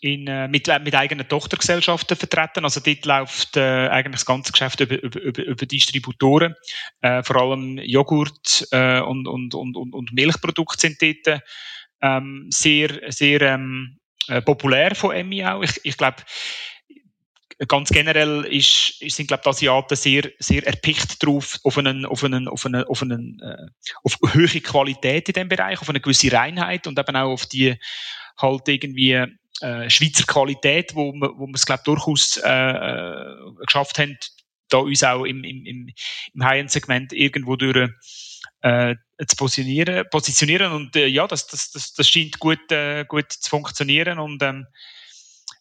[0.00, 2.64] in, äh, mit, äh, mit eigenen Tochtergesellschaften vertreten.
[2.64, 6.54] Also dort läuft äh, eigentlich das ganze Geschäft über, über, über, Distributoren.
[7.02, 11.42] Äh, vor allem Joghurt äh, und, und, und, und, Milchprodukte sind dort
[12.00, 15.62] ähm, sehr, sehr ähm, äh, populär von Emmy auch.
[15.62, 16.22] Ich, ich glaube,
[17.68, 22.48] ganz generell ist, sind glaube die Asiaten sehr sehr erpicht drauf auf einen auf einen
[22.48, 23.66] auf einen auf einen äh,
[24.02, 27.76] auf höhere Qualität in dem Bereich, auf eine gewisse Reinheit und eben auch auf die
[28.38, 29.26] halt irgendwie
[29.60, 33.24] äh, Schweizer Qualität, wo wo wir es glaube durchaus äh, äh,
[33.66, 34.16] geschafft haben,
[34.68, 37.90] da uns auch im im im, High-End-Segment irgendwo durch
[38.62, 38.94] äh,
[39.26, 43.50] zu positionieren, positionieren und äh, ja, das, das, das, das scheint gut, äh, gut zu
[43.50, 44.66] funktionieren und ähm,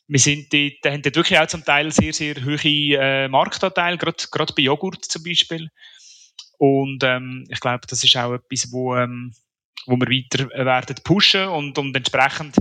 [0.10, 4.54] wir sind dort, haben dort wirklich auch zum Teil sehr, sehr hohe äh, Marktanteile, gerade
[4.56, 5.70] bei Joghurt zum Beispiel.
[6.58, 9.34] Und ähm, ich glaube, das ist auch etwas, wo, ähm,
[9.86, 12.58] wo wir weiter werden pushen und, und entsprechend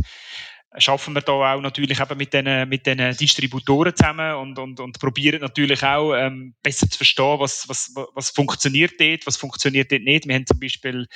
[0.76, 4.98] schaffen wir da auch natürlich eben mit den, mit den Distributoren zusammen und, und, und
[4.98, 10.02] probieren natürlich auch ähm, besser zu verstehen, was, was, was funktioniert dort, was funktioniert dort
[10.02, 10.28] nicht.
[10.28, 11.06] Wir haben zum Beispiel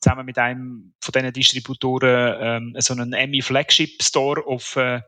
[0.00, 5.00] zusammen mit einem von diesen Distributoren ähm, so einen Emmy Flagship Store auf, äh,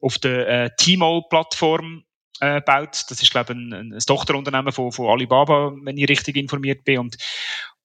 [0.00, 2.04] auf der äh, Tmall-Plattform
[2.40, 3.04] äh, baut.
[3.08, 6.98] Das ist, glaube ich, ein, ein Tochterunternehmen von, von Alibaba, wenn ich richtig informiert bin.
[6.98, 7.16] Und,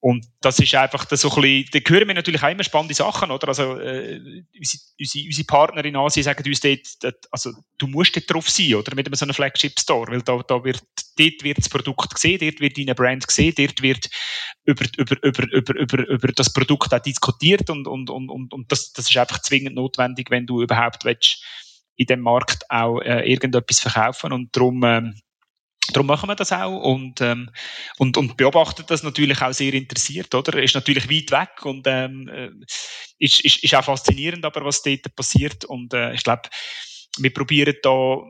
[0.05, 3.31] und das ist einfach so ein bisschen, da hören wir natürlich auch immer spannende Sachen,
[3.31, 3.47] oder?
[3.47, 8.31] Also, äh, unsere, unsere, unsere Partner in Asien sagen uns dort, also, du musst dort
[8.31, 8.93] drauf sein, oder?
[8.93, 10.83] Mit so einem Flagship Store, weil da, da wird,
[11.17, 14.07] dort wird das Produkt gesehen, dort wird deine Brand gesehen, dort wird
[14.65, 18.71] über, über, über, über, über, über das Produkt auch diskutiert und, und, und, und, und
[18.71, 21.43] das, das ist einfach zwingend notwendig, wenn du überhaupt willst,
[21.95, 25.19] in dem Markt auch äh, irgendetwas verkaufen und darum ähm,
[25.93, 27.49] Darum machen wir das auch und, ähm,
[27.97, 30.61] und, und beobachtet das natürlich auch sehr interessiert, oder?
[30.61, 32.49] Ist natürlich weit weg und ähm, äh,
[33.19, 35.65] ist, ist, ist auch faszinierend, aber was dort passiert.
[35.65, 36.49] Und äh, ich glaube,
[37.17, 38.23] wir probieren da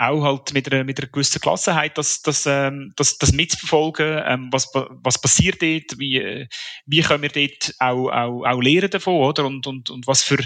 [0.00, 4.48] auch halt mit einer, mit einer gewissen Klassenheit das, das, ähm, das, das mitzuverfolgen, ähm,
[4.52, 6.46] was, was passiert dort, wie, äh,
[6.86, 9.44] wie können wir dort auch, auch, auch lernen davon, oder?
[9.44, 10.38] Und, und, und was für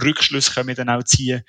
[0.00, 1.42] Rückschlüsse können wir dann auch ziehen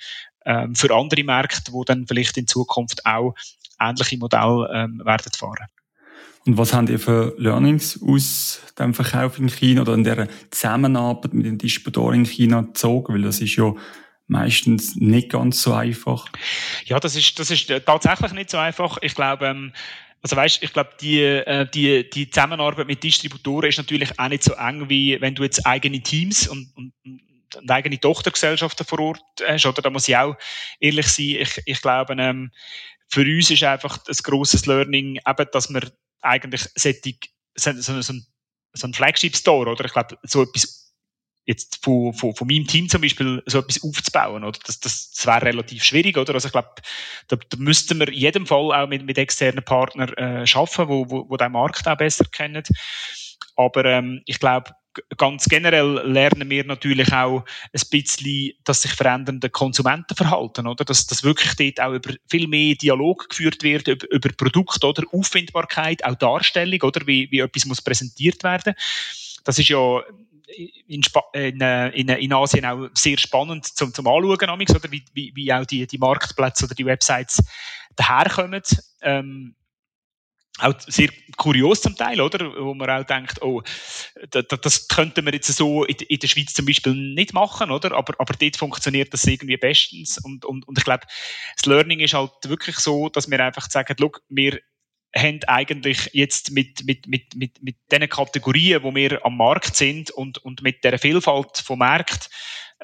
[0.46, 3.36] ähm, für andere Märkte, wo dann vielleicht in Zukunft auch
[3.82, 5.68] ähnliche Modelle ähm, werden fahren.
[6.46, 11.34] Und was haben ihr für Learnings aus dem Verkauf in China oder in der Zusammenarbeit
[11.34, 13.14] mit den Distributoren in China gezogen?
[13.14, 13.74] Weil das ist ja
[14.28, 16.26] meistens nicht ganz so einfach.
[16.86, 18.98] Ja, das ist, das ist tatsächlich nicht so einfach.
[19.02, 19.74] Ich glaube, ähm,
[20.24, 24.44] also weißt, ich glaube, die, äh, die, die Zusammenarbeit mit Distributoren ist natürlich auch nicht
[24.44, 29.24] so eng, wie wenn du jetzt eigene Teams und, und, und eigene Tochtergesellschaften vor Ort
[29.46, 29.82] hast, oder?
[29.82, 30.36] Da muss ich auch
[30.80, 31.38] ehrlich sein.
[31.40, 32.52] Ich, ich glaube, ähm,
[33.12, 37.14] für uns ist einfach ein grosses Learning, eben, dass wir eigentlich solche,
[37.56, 38.14] so, so, so,
[38.74, 39.86] so ein Flagship-Store, oder?
[39.86, 40.82] Ich glaube, so etwas
[41.46, 44.58] jetzt von, von, von meinem Team zum Beispiel so etwas aufzubauen, oder?
[44.66, 46.34] Das, das, das wäre relativ schwierig, oder?
[46.34, 46.70] Also ich glaube,
[47.28, 51.10] da, da müssten wir in jedem Fall auch mit, mit externen Partnern äh, arbeiten, wo,
[51.10, 52.64] wo, wo den Markt auch besser kennen.
[53.56, 54.72] Aber ähm, ich glaube,
[55.18, 60.84] ganz generell lernen wir natürlich auch ein bisschen das sich verändernde Konsumentenverhalten, oder?
[60.86, 65.04] Dass, dass wirklich dort auch über viel mehr Dialog geführt wird über, über Produkte, oder?
[65.12, 67.06] Auffindbarkeit, auch Darstellung, oder?
[67.08, 68.74] Wie, wie etwas muss präsentiert werden.
[69.44, 70.02] Das ist ja
[70.88, 71.02] in,
[71.34, 74.92] in, in, in Asien auch sehr spannend zum, zum Anschauen, oder?
[74.92, 77.42] Wie, wie, wie auch die, die Marktplätze oder die Websites
[77.96, 78.62] daherkommen.
[79.02, 79.56] Ähm,
[80.62, 82.54] auch sehr kurios zum Teil, oder?
[82.56, 83.62] Wo man auch denkt, oh,
[84.30, 87.94] das, das könnten wir jetzt so in, in, der Schweiz zum Beispiel nicht machen, oder?
[87.94, 90.18] Aber, aber dort funktioniert das irgendwie bestens.
[90.24, 91.06] Und, und, und ich glaube,
[91.56, 94.60] das Learning ist halt wirklich so, dass wir einfach sagen, look, wir
[95.16, 100.10] haben eigentlich jetzt mit, mit, mit, mit, mit den Kategorien, wo wir am Markt sind
[100.12, 102.30] und, und mit der Vielfalt vom Markt,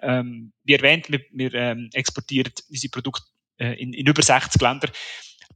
[0.02, 3.26] ähm, wie erwähnt, wir, wir ähm, exportieren unsere Produkte
[3.60, 4.90] äh, in, in über 60 Länder,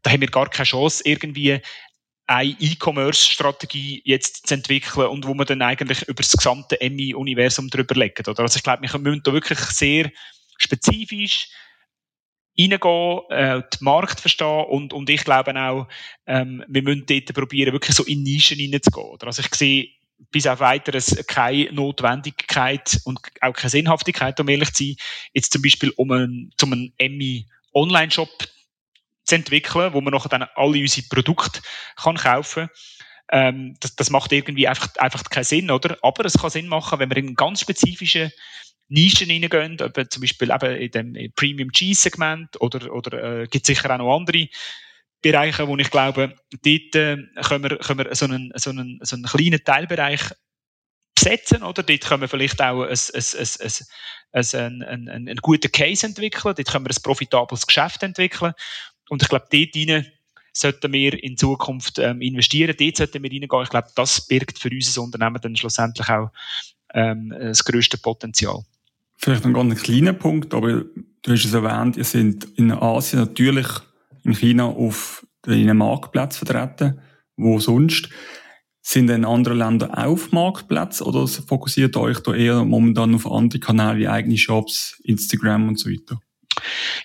[0.02, 1.60] da haben wir gar keine Chance, irgendwie
[2.32, 7.96] eine E-Commerce-Strategie jetzt zu entwickeln und wo man dann eigentlich über das gesamte MI-Universum drüber
[7.96, 8.28] legt.
[8.28, 8.44] Oder?
[8.44, 10.12] Also ich glaube, wir müssen da wirklich sehr
[10.58, 11.50] spezifisch
[12.58, 15.88] reingehen, äh, den Markt verstehen und, und ich glaube auch,
[16.26, 19.18] ähm, wir müssen dort probieren, wirklich so in Nischen reinzugehen.
[19.22, 19.90] Also ich sehe
[20.32, 24.96] bis auf weiteres keine Notwendigkeit und auch keine Sinnhaftigkeit, um ehrlich zu sein,
[25.34, 28.30] jetzt zum Beispiel um einen, zum einen Emmy Online-Shop
[29.24, 31.62] zu entwickeln, wo man nachher dann alle unsere Produkte
[31.96, 32.70] kann kaufen
[33.32, 35.98] ähm, das, das macht irgendwie einfach, einfach keinen Sinn, oder?
[36.02, 38.32] Aber es kann Sinn machen, wenn wir in ganz spezifische
[38.90, 39.78] Nischen hineingehen,
[40.10, 44.18] zum Beispiel eben in dem Premium Cheese Segment oder, oder äh, gibt sicher auch noch
[44.18, 44.50] andere
[45.22, 49.16] Bereiche, wo ich glaube, dort äh, können, wir, können wir so einen, so, einen, so
[49.16, 50.22] einen kleinen Teilbereich
[51.16, 51.84] besetzen, oder?
[51.84, 56.86] Dort können wir vielleicht auch ein, ein, ein, ein, einen guten Case entwickeln, dort können
[56.86, 58.54] wir ein profitables Geschäft entwickeln
[59.12, 60.06] und ich glaube, dort hinein
[60.54, 63.64] sollten wir in Zukunft ähm, investieren, dort sollten wir reingehen.
[63.64, 66.30] Ich glaube, das birgt für unser Unternehmen dann schlussendlich auch
[66.94, 68.64] ähm, das grösste Potenzial.
[69.18, 70.86] Vielleicht ein ganz kleiner Punkt, aber
[71.22, 73.68] du hast es erwähnt, ihr seid in Asien natürlich
[74.24, 77.02] in China auf einem Marktplatz vertreten,
[77.36, 78.10] wo sonst.
[78.84, 84.00] Sind denn andere Länder auf Marktplätze oder fokussiert euch da eher momentan auf andere Kanäle
[84.00, 86.20] wie eigene Shops, Instagram und so weiter?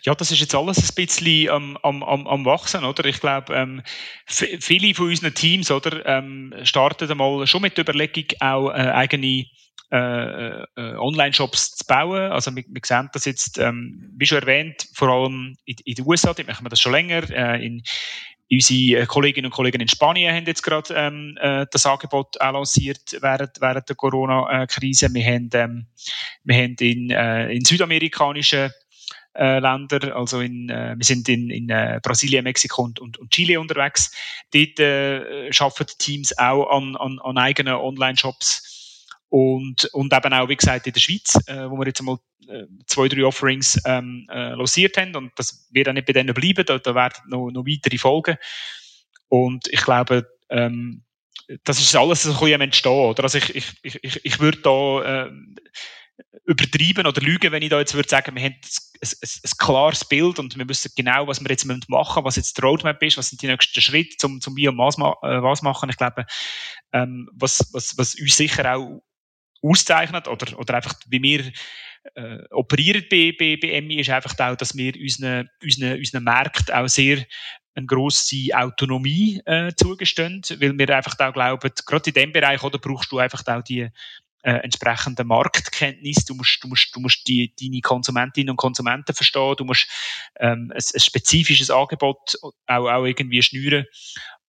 [0.02, 3.04] Ja, das ist jetzt alles ein bisschen am, am, am, am Wachsen, oder?
[3.04, 3.82] Ich glaube, ähm,
[4.26, 9.46] viele von unseren Teams, oder, ähm, starten einmal schon mit der Überlegung, auch äh, eigene
[9.92, 12.32] äh, äh, Online-Shops zu bauen.
[12.32, 16.06] Also wir, wir sehen das jetzt, ähm, wie schon erwähnt, vor allem in, in den
[16.06, 17.30] USA, dort machen wir das schon länger.
[17.30, 17.82] Äh, in,
[18.50, 23.16] unsere Kolleginnen und Kollegen in Spanien haben jetzt gerade ähm, äh, das Angebot auch lanciert
[23.20, 25.12] während, während der Corona-Krise.
[25.12, 25.86] Wir haben, ähm,
[26.44, 28.70] wir haben in, äh, in südamerikanischen
[29.36, 33.30] äh, Länder, also in, äh, wir sind in, in äh, Brasilien, Mexiko und, und, und
[33.30, 34.10] Chile unterwegs.
[34.52, 40.56] Dort äh, arbeiten Teams auch an, an, an eigenen Online-Shops und, und eben auch, wie
[40.56, 42.18] gesagt, in der Schweiz, äh, wo wir jetzt einmal
[42.48, 45.14] äh, zwei, drei Offerings ähm, äh, losiert haben.
[45.16, 48.36] Und das wird auch nicht bei denen bleiben, da, da werden noch, noch weitere folgen.
[49.28, 51.02] Und ich glaube, ähm,
[51.64, 52.92] das ist alles so ein bisschen entstehen.
[52.92, 53.24] Oder?
[53.24, 55.32] Also ich, ich, ich, ich würde da äh,
[56.44, 60.04] übertreiben oder lügen, wenn ich da jetzt würde sagen, wir haben ein, ein, ein, klares
[60.04, 63.18] Bild und wir wissen genau, was wir jetzt machen müssen, was jetzt der Roadmap ist,
[63.18, 65.90] was sind die nächsten Schritte zum, zum Wie und was, äh, was machen.
[65.90, 66.24] Ich glaube,
[66.92, 69.02] ähm, was, was, was uns sicher auch
[69.62, 71.52] auszeichnet oder, oder einfach wie wir
[72.14, 76.74] äh, operieren bei, bei, bei MI ist einfach auch, dass wir unseren, unseren, unseren Märkten
[76.74, 77.24] auch sehr
[77.74, 82.78] eine grosse Autonomie äh, zugestehen, weil wir einfach auch glauben, gerade in dem Bereich oder
[82.78, 83.90] brauchst du einfach auch die
[84.46, 89.56] äh, entsprechende Marktkenntnis, du musst, du musst, du musst die, deine Konsumentinnen und Konsumenten verstehen,
[89.56, 89.88] du musst
[90.38, 93.86] ähm, ein, ein spezifisches Angebot auch, auch irgendwie schnüren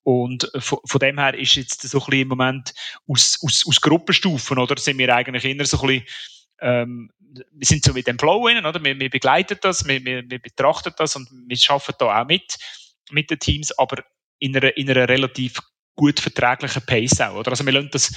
[0.03, 2.75] und von, von dem her ist jetzt so ein bisschen im Moment
[3.07, 4.77] aus, aus, aus Gruppenstufen, oder?
[4.77, 6.05] Sind wir eigentlich eher so ein bisschen,
[6.61, 8.83] ähm, wir sind so mit dem Flow innen, oder?
[8.83, 12.55] Wir, wir begleiten das, wir, wir, wir betrachten das und wir schaffen da auch mit,
[13.09, 14.03] mit den Teams, aber
[14.37, 15.59] in einer, in einer relativ
[15.95, 17.49] gut verträglichen Pace auch, oder?
[17.49, 18.13] Also wir lassen das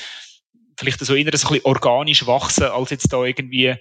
[0.81, 3.77] vielleicht so so ein bisschen organisch wachsen, als jetzt da irgendwie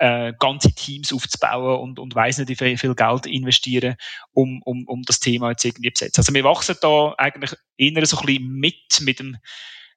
[0.00, 3.96] äh, ganze Teams aufzubauen und, und weiss nicht, wie viel, Geld investieren,
[4.32, 6.20] um, um, um das Thema jetzt irgendwie zu besetzen.
[6.20, 9.36] Also wir wachsen da eigentlich eher so ein bisschen mit, mit dem,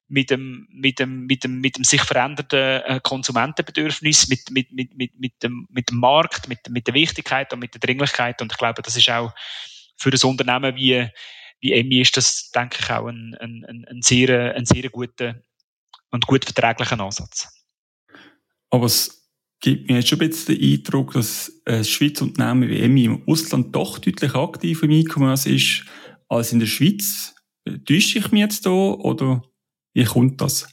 [0.08, 4.94] mit dem, mit dem, mit dem, mit dem sich verändernden äh, Konsumentenbedürfnis, mit, mit, mit,
[4.94, 8.42] mit, mit, dem, mit dem Markt, mit, mit der Wichtigkeit und mit der Dringlichkeit.
[8.42, 9.32] Und ich glaube, das ist auch
[9.96, 11.08] für ein Unternehmen wie,
[11.60, 15.36] wie Emmy ist das, denke ich, auch ein, ein, ein sehr, ein sehr guter
[16.14, 17.48] und gut verträglicher Ansatz.
[18.70, 19.28] Aber es
[19.60, 23.28] gibt mir jetzt schon ein bisschen den Eindruck, dass ein Schweizer Unternehmen wie EMI im
[23.28, 25.84] Ausland doch deutlich aktiver im E-Commerce ist
[26.28, 27.34] als in der Schweiz.
[27.86, 29.42] Täusche ich mich jetzt da oder
[29.94, 30.68] wie kommt das?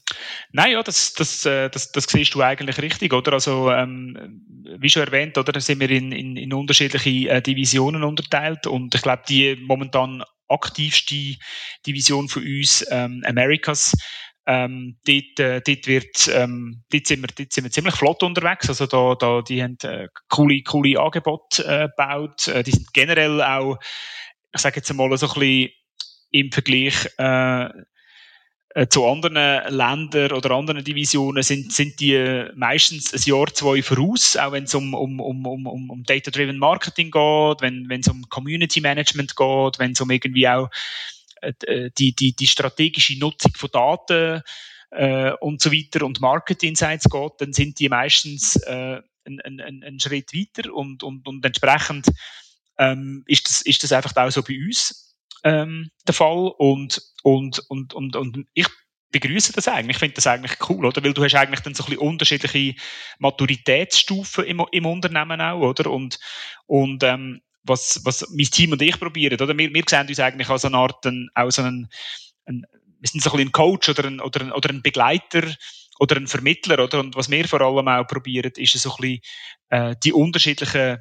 [0.52, 3.34] Nein, ja, das, das, äh, das, das siehst du eigentlich richtig, oder?
[3.34, 4.44] Also, ähm,
[4.80, 9.02] wie schon erwähnt, oder, sind wir in, in, in unterschiedliche äh, Divisionen unterteilt und ich
[9.02, 11.36] glaube, die momentan aktivste
[11.86, 13.94] Division für uns, ähm, Americas,
[14.48, 18.70] ähm, dort, äh, dort, wird, ähm, dort, sind wir, dort sind wir ziemlich flott unterwegs.
[18.70, 22.48] Also da, da, die haben äh, coole, coole Angebote äh, gebaut.
[22.48, 23.78] Äh, die sind generell auch,
[24.54, 25.70] ich sage jetzt einmal so ein bisschen
[26.32, 27.70] im Vergleich äh,
[28.74, 34.38] äh, zu anderen Ländern oder anderen Divisionen sind, sind die meistens ein Jahr, zwei voraus,
[34.38, 38.80] auch wenn es um, um, um, um, um Data-Driven Marketing geht, wenn es um Community
[38.80, 40.70] Management geht, wenn es um irgendwie auch
[41.98, 44.42] die, die, die strategische Nutzung von Daten
[44.92, 49.84] äh, und so weiter und Market Insights geht, dann sind die meistens äh, einen ein,
[49.84, 52.08] ein Schritt weiter und, und, und entsprechend
[52.78, 57.60] ähm, ist, das, ist das einfach auch so bei uns ähm, der Fall und, und,
[57.70, 58.68] und, und, und ich
[59.12, 59.98] begrüße das eigentlich.
[59.98, 61.04] Ich finde das eigentlich cool, oder?
[61.04, 62.76] Weil du hast eigentlich dann so ein bisschen unterschiedliche
[63.20, 65.92] Maturitätsstufen im, im Unternehmen auch, oder?
[65.92, 66.20] Und,
[66.66, 69.40] und ähm, was, was mein Team und ich probieren.
[69.40, 69.58] Oder?
[69.58, 71.90] Wir, wir sehen uns eigentlich als eine Art, ein, auch so ein,
[72.46, 75.44] wir sind so ein, ein Coach oder ein, oder, ein, oder ein Begleiter
[76.00, 76.84] oder ein Vermittler.
[76.84, 77.00] Oder?
[77.00, 79.22] Und was wir vor allem auch probieren, ist so ein bisschen
[79.70, 81.00] äh, die unterschiedlichen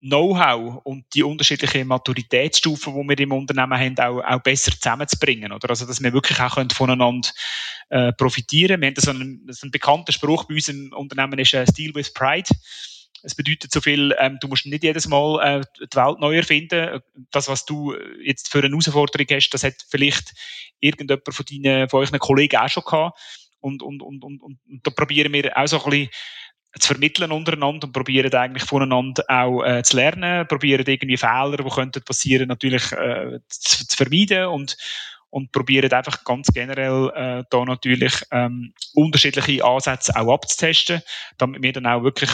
[0.00, 5.52] Know-how und die unterschiedlichen Maturitätsstufen, die wir im Unternehmen haben, auch, auch besser zusammenzubringen.
[5.52, 5.70] Oder?
[5.70, 7.28] Also, dass wir wirklich auch voneinander
[7.88, 11.54] äh, profitieren Wir haben so einen, so einen bekannten Spruch bei uns im Unternehmen, ist
[11.54, 12.48] äh, Steel with Pride.
[13.22, 17.00] Es bedeutet so viel, ähm, du musst nicht jedes Mal äh, die Welt neu erfinden.
[17.30, 20.32] Das, was du jetzt für eine Herausforderung hast, das hat vielleicht
[20.80, 23.18] irgendjemand von deinen, von euren Kollegen auch schon gehabt.
[23.60, 26.08] Und, und, und, und, und, und da probieren wir auch so ein bisschen
[26.80, 31.70] zu vermitteln untereinander und probieren eigentlich voneinander auch äh, zu lernen, probieren irgendwie Fehler, die
[31.70, 34.76] könnten passieren, natürlich äh, zu, zu vermeiden und
[35.32, 41.00] und probieren einfach ganz generell äh, da natürlich ähm, unterschiedliche Ansätze auch abzutesten,
[41.38, 42.30] damit wir dann auch wirklich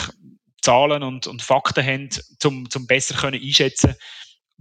[0.61, 3.95] Zahlen und, und Fakten haben, zum, zum besser können einschätzen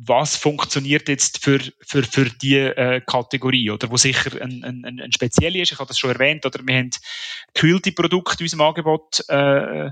[0.00, 5.12] was funktioniert jetzt für, für, für die äh, Kategorie, oder wo sicher ein, ein, ein
[5.12, 5.72] speziell ist.
[5.72, 6.90] Ich habe das schon erwähnt, oder wir haben
[7.52, 9.86] gekühlte Produkte in unserem Angebot äh,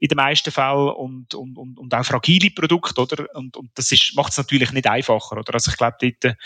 [0.00, 3.28] in den meisten Fällen und, und, und, und auch fragile Produkte, oder?
[3.36, 5.54] Und, und das ist, macht es natürlich nicht einfacher, oder?
[5.54, 6.36] Also ich glaube, dort,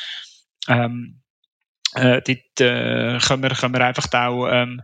[0.69, 1.23] ähm,
[1.95, 4.83] äh, dort äh, können, wir, können wir einfach auch, ähm,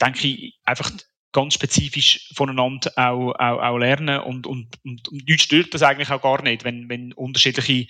[0.00, 0.90] denke ich, einfach
[1.34, 6.10] ganz spezifisch voneinander auch, auch, auch lernen und, und, und, und uns stört das eigentlich
[6.10, 7.88] auch gar nicht, wenn, wenn unterschiedliche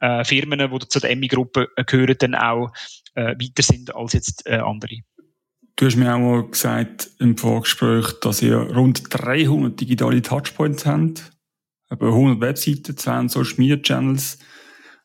[0.00, 2.72] äh, Firmen, die zu der Emmy-Gruppe gehören, dann auch
[3.14, 4.96] äh, weiter sind als jetzt äh, andere.
[5.76, 11.32] Du hast mir auch mal gesagt im Vorgespräch, dass ihr rund 300 digitale Touchpoints habt,
[11.88, 14.38] etwa 100 Webseiten, 20 Social Media Channels.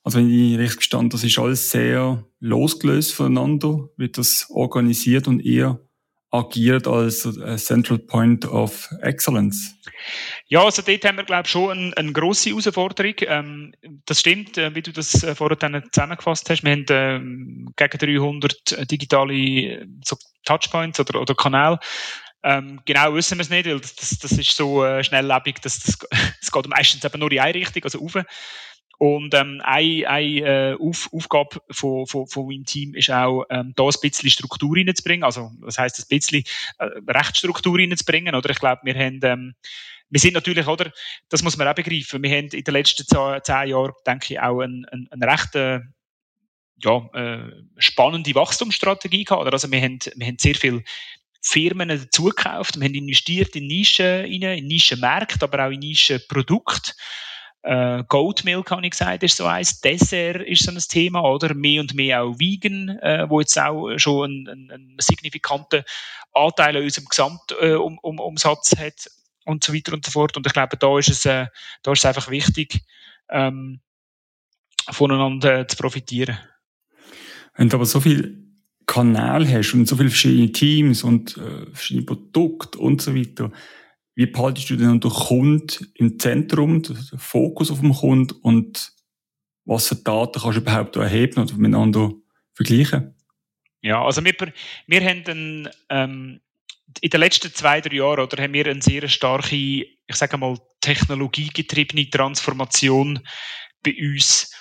[0.03, 5.39] Also wenn ich richtig verstanden das ist alles sehr losgelöst voneinander, wird das organisiert und
[5.39, 5.84] ihr
[6.39, 7.27] agiert als
[7.57, 9.75] Central Point of Excellence?
[10.47, 13.15] Ja, also dort haben wir, glaube ich, schon eine, eine grosse Herausforderung.
[13.21, 13.73] Ähm,
[14.05, 16.63] das stimmt, äh, wie du das äh, vorher dann zusammengefasst hast.
[16.63, 21.79] Wir haben ähm, gegen 300 digitale so Touchpoints oder, oder Kanäle.
[22.43, 25.79] Ähm, genau wissen wir es nicht, weil das, das, das ist so äh, schnelllebig, dass
[25.79, 25.97] das,
[26.41, 28.23] es geht meistens eben nur in eine Richtung, also rauf.
[28.97, 33.73] Und ähm, eine, eine äh, Auf, Aufgabe von, von, von meinem Team ist auch, ähm,
[33.75, 35.23] da ein bisschen Struktur reinzubringen.
[35.23, 36.43] Also, das heisst, ein bisschen
[36.79, 38.35] äh, Rechtsstruktur reinzubringen.
[38.35, 39.55] Oder ich glaube, wir haben, ähm,
[40.09, 40.91] wir sind natürlich, oder,
[41.29, 44.61] das muss man auch begreifen, wir haben in den letzten zehn Jahren, denke ich, auch
[44.61, 45.93] einen, einen, einen rechten
[46.77, 49.41] ja, äh, spannende Wachstumsstrategie gehabt.
[49.41, 49.53] Oder?
[49.53, 50.83] Also wir haben, wir haben sehr viel
[51.41, 56.93] Firmen dazugekauft, wir haben investiert in Nischen rein, in Nischenmärkte, aber auch in Nischenprodukte.
[57.65, 59.81] Äh, Goatmilk, habe ich gesagt, ist so eins.
[59.81, 61.55] Dessert ist so ein Thema, oder?
[61.55, 65.83] Mehr und mehr auch Vegan, äh, wo jetzt auch schon einen, einen signifikanten
[66.31, 69.09] Anteil an unserem Gesamtumsatz äh, um, hat
[69.45, 70.37] und so weiter und so fort.
[70.37, 71.47] Und ich glaube, da ist es, äh,
[71.81, 72.81] da ist es einfach wichtig,
[73.29, 73.79] ähm,
[74.91, 76.37] voneinander zu profitieren.
[77.55, 78.45] Wenn du aber so viel
[78.85, 83.51] Kanal hast und so viele verschiedene Teams und äh, verschiedene Produkte und so weiter,
[84.15, 88.93] wie behaltest du denn den Kunden im Zentrum, den Fokus auf dem Kunden und
[89.65, 92.13] was für Daten kannst du überhaupt erheben oder miteinander
[92.53, 93.15] vergleichen?
[93.81, 94.33] Ja, also wir,
[94.87, 96.41] wir haben einen, ähm,
[97.01, 100.57] in den letzten zwei, drei Jahren oder, haben wir eine sehr starke, ich sage mal,
[100.81, 103.19] technologiegetriebene Transformation
[103.83, 104.51] bei uns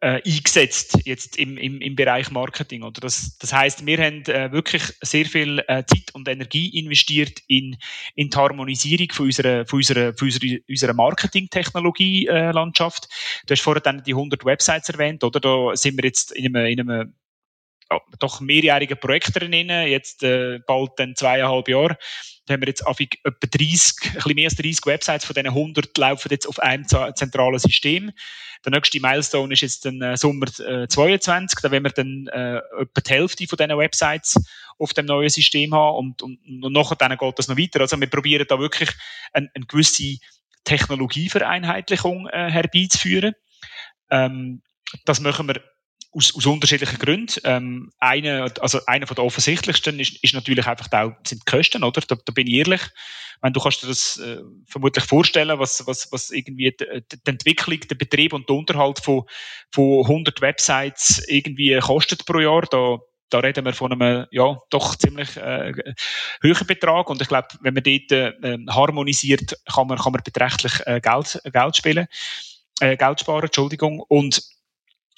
[0.00, 2.82] äh, eingesetzt jetzt im, im, im Bereich Marketing.
[2.82, 7.40] Oder das, das heißt, wir haben äh, wirklich sehr viel äh, Zeit und Energie investiert
[7.48, 7.76] in,
[8.14, 13.08] in die Harmonisierung von unserer, von unserer, von unserer, unserer Marketing-Technologie-Landschaft.
[13.46, 15.40] du hast vorher dann die 100 Websites erwähnt, oder?
[15.40, 17.14] Da sind wir jetzt in einem, in einem
[17.90, 21.98] ja, doch mehrjährigen Projekt drin, jetzt äh, bald dann zweieinhalb Jahre
[22.46, 23.58] da haben wir jetzt auf etwa 30,
[24.04, 28.12] ein bisschen mehr als 30 Websites von diesen 100 laufen jetzt auf einem zentralen System.
[28.64, 32.58] Der nächste Milestone ist jetzt dann äh, Sommer äh, 22, da werden wir dann äh,
[32.82, 34.40] etwa die Hälfte von diesen Websites
[34.78, 37.80] auf dem neuen System haben und, und, und nachher dann geht das noch weiter.
[37.80, 38.90] Also wir probieren da wirklich
[39.32, 40.16] eine, eine gewisse
[40.64, 43.34] Technologievereinheitlichung äh, herbeizuführen.
[44.10, 44.62] Ähm,
[45.04, 45.62] das machen wir
[46.16, 47.40] aus, aus unterschiedlichen Gründen.
[47.44, 51.84] Ähm, eine, also einer von der offensichtlichsten ist, ist natürlich einfach auch, sind die Kosten,
[51.84, 52.00] oder?
[52.00, 52.80] Da, da bin ich ehrlich.
[53.42, 57.80] Wenn du kannst dir das äh, vermutlich vorstellen, was, was, was irgendwie die, die Entwicklung,
[57.80, 59.24] der Betrieb und der Unterhalt von,
[59.70, 62.98] von 100 Websites irgendwie kostet pro Jahr, da,
[63.28, 65.72] da reden wir von einem ja doch ziemlich äh,
[66.42, 70.72] hohen Betrag und ich glaube, wenn man dort äh, harmonisiert, kann man kann man beträchtlich
[70.86, 72.06] äh, Geld Geld spielen,
[72.80, 74.40] äh, Geld sparen, Entschuldigung und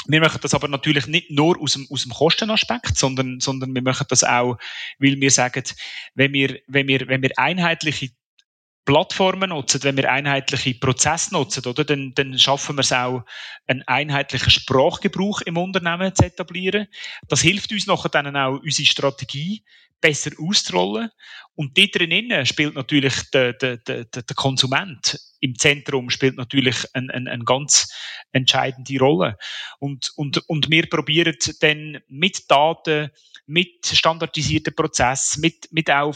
[0.07, 3.82] wir machen das aber natürlich nicht nur aus dem, aus dem Kostenaspekt, sondern, sondern wir
[3.82, 4.57] machen das auch,
[4.99, 5.64] weil wir sagen,
[6.14, 8.11] wenn wir, wenn wir, wenn wir einheitliche
[8.89, 13.22] Plattformen nutzen, wenn wir einheitliche Prozesse nutzen, oder, dann, dann schaffen wir es auch,
[13.66, 16.86] einen einheitlichen Sprachgebrauch im Unternehmen zu etablieren.
[17.28, 19.62] Das hilft uns nachher dann auch, unsere Strategie
[20.01, 21.11] besser auszurollen.
[21.55, 27.12] Und dort drinnen spielt natürlich der, der, der, der Konsument im Zentrum spielt natürlich eine,
[27.12, 27.93] eine, eine ganz
[28.32, 29.36] entscheidende Rolle.
[29.80, 33.11] Und, und, und wir probieren dann mit Daten,
[33.47, 36.14] mit standardisierten Prozessen, mit, mit auch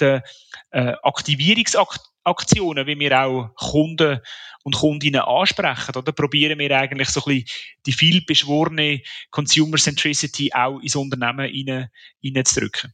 [0.00, 0.22] vereinheilichten
[0.70, 4.20] äh, Aktivierungsaktionen, wie wir auch Kunden
[4.62, 10.52] und Kundinnen ansprechen, oder probieren wir eigentlich so ein bisschen die viel beschworene Consumer Centricity
[10.52, 11.88] auch ins Unternehmen rein,
[12.24, 12.92] reinzudrücken.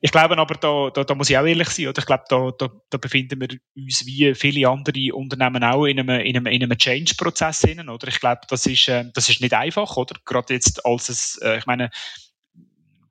[0.00, 2.00] Ich glaube aber, da, da, da muss ich auch ehrlich sein, oder?
[2.00, 6.20] Ich glaube, da, da, da befinden wir uns wie viele andere Unternehmen auch in einem,
[6.20, 8.08] in einem, in einem Change-Prozess oder?
[8.08, 10.16] Ich glaube, das ist, äh, das ist nicht einfach, oder?
[10.24, 11.90] Gerade jetzt als es, äh, ich meine,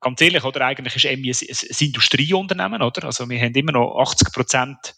[0.04, 0.66] ganz ehrlich, oder?
[0.66, 3.04] Eigentlich ist EMI ein, ein Industrieunternehmen, oder?
[3.04, 4.94] Also wir haben immer noch 80 Prozent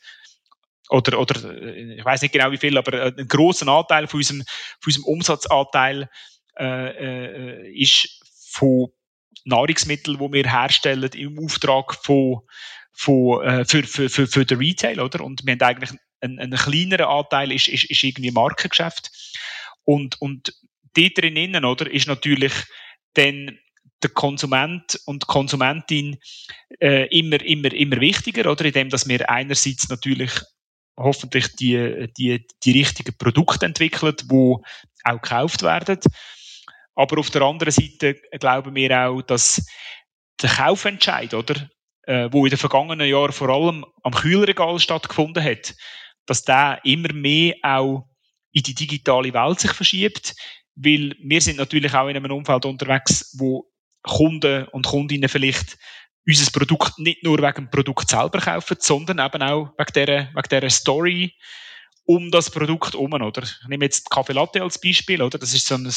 [0.91, 4.43] oder, oder äh, ich weiß nicht genau wie viel, aber einen großen Anteil von unserem,
[4.81, 6.11] von unserem Umsatzanteil
[6.59, 8.89] äh, äh, ist von
[9.45, 12.41] Nahrungsmitteln, die wir herstellen im Auftrag von,
[12.93, 15.25] von, äh, für, für, für, für den Retail, oder?
[15.25, 15.91] Und wir haben eigentlich
[16.21, 19.11] einen, einen kleineren Anteil ist, ist, ist irgendwie Markengeschäft.
[19.85, 20.53] Und, und
[20.97, 22.53] dort drinnen, oder, ist natürlich
[23.15, 23.59] dann
[24.03, 26.19] der Konsument und Konsumentin
[26.81, 28.65] äh, immer, immer, immer wichtiger, oder?
[28.65, 30.33] Indem, dass wir einerseits natürlich
[30.99, 34.57] hoffentlich die, die, die richtigen Produkte entwickeln, die
[35.05, 35.99] auch gekauft werden.
[36.95, 39.65] Aber auf der anderen Seite glauben wir auch, dass
[40.43, 41.69] der Kaufentscheid, oder,
[42.03, 45.75] äh, wo in den vergangenen Jahren vor allem am Kühlregal stattgefunden hat,
[46.27, 48.09] dass der immer mehr auch
[48.53, 50.35] in die digitale Welt sich verschiebt,
[50.75, 53.67] weil wir sind natürlich auch in einem Umfeld unterwegs, wo
[54.07, 55.77] Kunden und Kundinnen vielleicht
[56.27, 60.49] unser Produkt nicht nur wegen dem Produkt selber kaufen, sondern eben auch wegen dieser, wegen
[60.51, 61.35] dieser Story
[62.09, 63.43] um das Produkt herum, oder?
[63.43, 65.39] Ich nehme jetzt Kaffee Latte als Beispiel, oder?
[65.39, 65.93] Das ist so ein,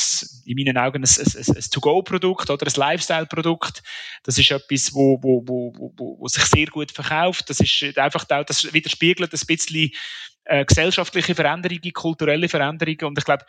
[0.46, 2.66] in meinen Augen ein, ein, ein To-Go-Produkt, oder?
[2.66, 3.84] Ein Lifestyle-Produkt.
[4.24, 7.50] Das ist etwas, wo, wo, wo, wo, wo sich sehr gut verkauft.
[7.52, 9.92] Das ist einfach auch, das widerspiegelt ein bisschen
[10.46, 13.04] äh, gesellschaftliche Veränderungen, kulturelle Veränderungen.
[13.04, 13.46] Und ich glaube,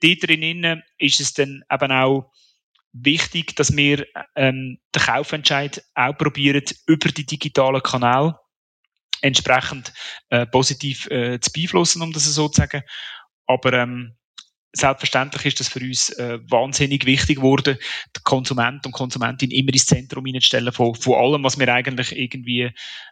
[0.00, 2.30] dort drinnen ist es dann eben auch
[3.02, 8.38] wichtig, dass wir ähm, den Kaufentscheid auch probieren, über die digitalen Kanäle
[9.22, 9.92] entsprechend
[10.30, 12.82] äh, positiv äh, zu beeinflussen, um das so zu sagen.
[13.46, 14.16] Aber ähm,
[14.72, 17.78] selbstverständlich ist das für uns äh, wahnsinnig wichtig geworden,
[18.14, 22.70] den Konsument und Konsumentin immer ins Zentrum hineinzustellen von, von allem, was wir eigentlich irgendwie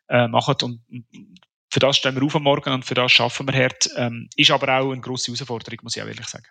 [0.09, 0.57] äh, machen.
[0.63, 0.81] Und,
[1.71, 3.89] für das stehen wir auf am Morgen und für das schaffen wir hart.
[3.97, 6.47] Ähm, ist aber auch eine grosse Herausforderung, muss ich auch ehrlich sagen.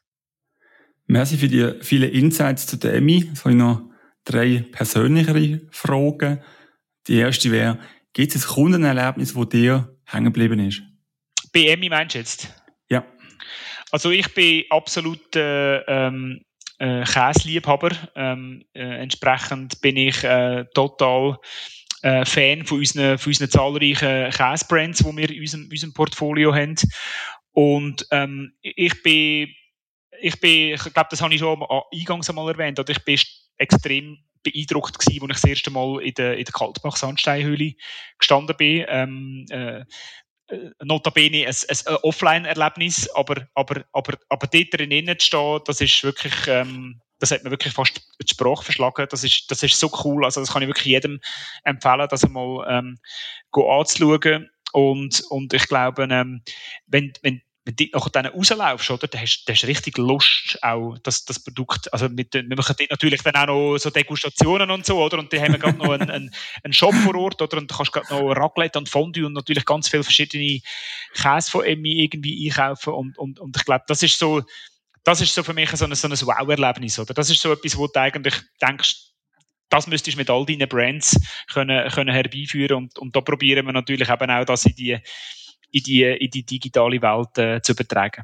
[1.08, 3.26] Merci für die vielen Insights zu der EMI.
[3.26, 3.82] Jetzt habe ich noch
[4.26, 6.41] drei persönlichere Fragen.
[7.08, 7.80] Die erste wäre,
[8.14, 10.84] Gibt es ein Kundenerlebnis, das dir hängen geblieben ist?
[11.51, 12.54] Bei Emmy meinst du jetzt?
[12.89, 13.04] Ja.
[13.91, 16.41] Also ich bin absolut äh, ähm,
[16.78, 17.89] äh, Käseliebhaber.
[18.16, 21.39] Ähm, äh, entsprechend bin ich äh, total
[22.04, 26.76] äh, Fan von unseren, von unseren zahlreichen Käsebrands, die wir in unserem, unserem Portfolio haben.
[27.51, 29.49] Und ähm, ich bin,
[30.24, 31.61] ich bin, ich glaube, das habe ich schon
[31.93, 33.19] eingangs einmal erwähnt, oder ich bin
[33.57, 37.74] extrem beeindruckt gewesen, als ich das erste Mal in der, in der Kaltbach-Sandsteinhöhle
[38.17, 38.86] gestanden bin.
[38.88, 39.80] Ähm, äh,
[40.47, 46.03] äh notabene ein, ein Offline-Erlebnis, aber, aber, aber, aber dort drinnen zu stehen, das ist
[46.03, 49.07] wirklich, ähm, das hat mir wirklich fast die Sprache verschlagen.
[49.09, 50.24] Das ist, das ist so cool.
[50.24, 51.19] Also, das kann ich wirklich jedem
[51.65, 52.97] empfehlen, das einmal ähm,
[53.51, 54.49] anzuschauen.
[54.71, 56.41] Und, und ich glaube, ähm,
[56.88, 61.24] wenn, wenn wenn du nachher dann rauslaufst, oder, dann hast, du richtig Lust, auch das,
[61.24, 65.01] das Produkt, also mit, wir machen dort natürlich dann auch noch so Degustationen und so,
[65.01, 67.72] oder, und die haben wir gerade noch einen, einen, einen Shop vor Ort, oder, und
[67.72, 70.59] du kannst gerade noch Raclette und Fondue und natürlich ganz viele verschiedene
[71.14, 74.41] Käse von Emmy irgendwie einkaufen und, und, und ich glaube, das ist so,
[75.05, 77.78] das ist so für mich so ein, so ein Wow-Erlebnis, oder, das ist so etwas,
[77.78, 78.95] wo du eigentlich denkst,
[79.70, 81.18] das müsstest du mit all deinen Brands
[81.51, 84.99] können, können herbeiführen und, und da probieren wir natürlich eben auch, dass sie die
[85.74, 88.24] in die, in die digitale Welt äh, zu übertragen.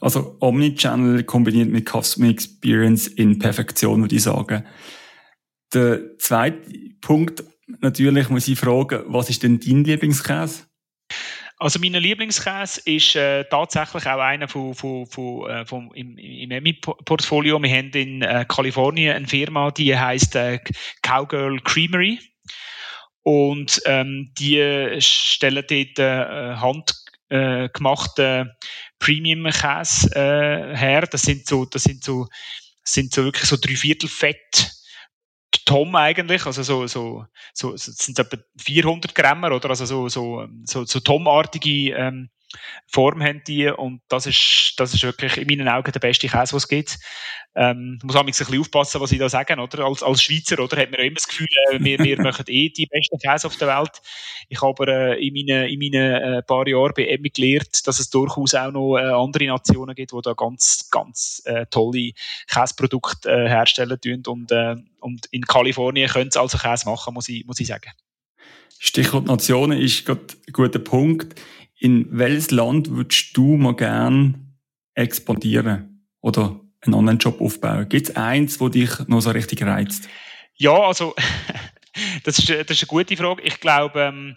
[0.00, 4.66] Also Omnichannel kombiniert mit Customer Experience in Perfektion, würde ich sagen.
[5.72, 6.60] Der zweite
[7.00, 7.44] Punkt,
[7.80, 10.64] natürlich muss ich fragen, was ist denn dein Lieblingskäse?
[11.58, 16.50] Also mein Lieblingskäse ist äh, tatsächlich auch einer von, von, von, äh, vom, im, im
[16.50, 17.62] Emmy-Portfolio.
[17.62, 20.58] Wir haben in äh, Kalifornien eine Firma, die heißt äh,
[21.02, 22.18] Cowgirl Creamery.
[23.22, 26.56] Und ähm, die stellen dort äh,
[27.30, 28.46] handgemachten äh,
[28.98, 31.02] Premium-Käse äh, her.
[31.02, 32.26] Das sind so, das sind so,
[32.84, 34.72] sind so wirklich so drei Viertel Fett
[35.64, 40.46] Tom eigentlich, also so, so, so, so sind etwa 400 Gramm oder also so, so,
[40.64, 42.30] so, so Tom-artige ähm,
[42.86, 46.54] Form haben die und das ist, das ist wirklich in meinen Augen der beste Käse,
[46.54, 46.98] was es gibt.
[47.54, 49.84] Ähm, muss auch ein bisschen aufpassen, was ich da sage, oder?
[49.84, 50.76] Als, als Schweizer, oder?
[50.76, 53.56] Hat man ja immer das Gefühl, äh, wir, wir machen eh die besten Käse auf
[53.56, 54.00] der Welt.
[54.48, 57.98] Ich habe aber äh, in meinen, in meinen äh, paar Jahren bei EMI gelernt, dass
[57.98, 62.12] es durchaus auch noch äh, andere Nationen gibt, die da ganz, ganz äh, tolle
[62.48, 67.28] Käseprodukte äh, herstellen tun und, äh, und in Kalifornien können sie also Käse machen, muss
[67.28, 67.90] ich, muss ich sagen.
[68.78, 71.40] Stichwort Nationen ist gerade ein guter Punkt
[71.82, 74.54] in welches Land würdest du mal gern
[74.94, 77.88] expandieren oder einen Online-Job aufbauen?
[77.88, 80.08] Gibt es eins, wo dich noch so richtig reizt?
[80.54, 81.12] Ja, also
[82.24, 83.42] das ist, das ist eine gute Frage.
[83.42, 84.36] Ich glaube, ähm,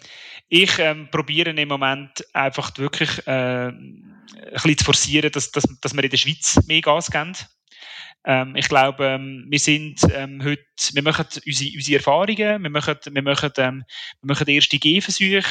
[0.50, 5.94] ich ähm, probiere im Moment einfach wirklich äh, ein bisschen zu forcieren, dass, dass, dass
[5.94, 7.34] wir in der Schweiz mehr Gas geben.
[8.26, 12.98] Ähm, ich glaube, ähm, wir sind ähm, heute, wir machen unsere, unsere Erfahrungen, wir machen,
[13.06, 13.84] wir machen, ähm,
[14.22, 15.44] wir machen erste Gehversuche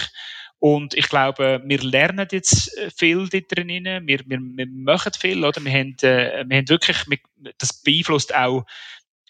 [0.65, 4.07] und ich glaube, wir lernen jetzt äh, viel dort drinnen.
[4.07, 5.63] Wir, wir, wir machen viel, oder?
[5.63, 7.19] Wir haben, äh, wir haben wirklich, wir,
[7.59, 8.65] das beeinflusst auch,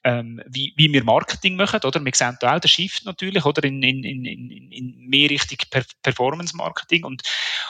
[0.04, 2.04] ähm, wie, wie wir Marketing machen, oder?
[2.04, 3.64] Wir sehen da auch den Shift natürlich, oder?
[3.64, 4.24] In, in, in,
[4.70, 7.02] in mehr Richtung per Performance Marketing.
[7.02, 7.22] Und,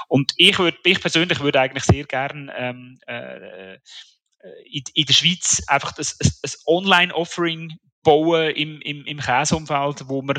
[0.08, 3.78] und ich würde, ich persönlich würde eigentlich sehr gern, ähm, äh,
[4.66, 7.72] in, in der Schweiz einfach ein, ein Online-Offering
[8.04, 10.36] bauen im, im, im Käseumfeld, wo wir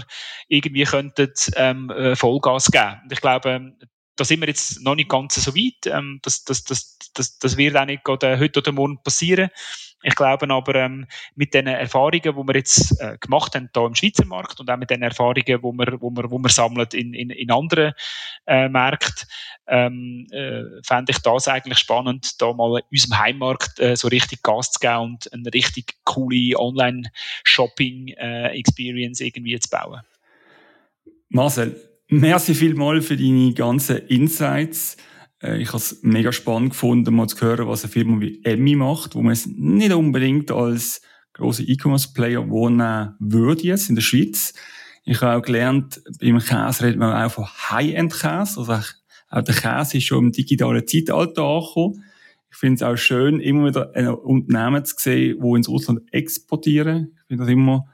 [0.47, 3.01] irgendwie könnten, ähm, äh, Vollgas geben.
[3.11, 3.77] Ich glaube, ähm,
[4.15, 5.87] da sind wir jetzt noch nicht ganz so weit.
[5.87, 9.49] Ähm, das, das, das, das, das wird auch nicht gerade heute oder morgen passieren.
[10.07, 13.95] Ich glaube aber, ähm, mit den Erfahrungen, die wir jetzt äh, gemacht haben hier im
[13.95, 17.31] Schweizer Markt und auch mit den Erfahrungen, die wir, wo wir, wo wir in, in,
[17.31, 17.93] in anderen
[18.45, 19.27] äh, Märkten,
[19.65, 24.73] ähm, äh, fände ich das eigentlich spannend, da mal unserem Heimmarkt äh, so richtig Gas
[24.73, 30.01] zu geben und eine richtig coole Online-Shopping-Experience äh, irgendwie zu bauen.
[31.29, 34.97] Marcel, merci vielmals für deine ganzen Insights.
[35.45, 38.75] Äh, ich habe es mega spannend gefunden, mal zu hören, was eine Firma wie Emmy
[38.75, 41.01] macht, wo man es nicht unbedingt als
[41.33, 44.53] große E-Commerce-Player wohnen würde jetzt in der Schweiz.
[45.03, 48.59] Ich habe auch gelernt, beim Käse redet man auch von High-End-Käse.
[48.59, 48.73] Also
[49.29, 52.03] auch der Käse ist schon im digitalen Zeitalter angekommen.
[52.49, 57.11] Ich finde es auch schön, immer wieder ein Unternehmen zu sehen, die ins Ausland exportieren.
[57.17, 57.85] Ich finde das immer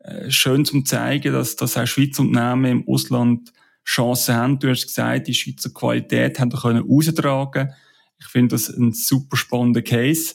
[0.00, 3.50] äh, schön zum zeigen, dass, dass auch Schweizer Unternehmen im Ausland
[3.84, 4.58] Chancen haben.
[4.58, 7.72] Du hast gesagt, die Schweizer Qualität haben wir können austragen.
[8.18, 10.34] Ich finde das ein super spannender Case.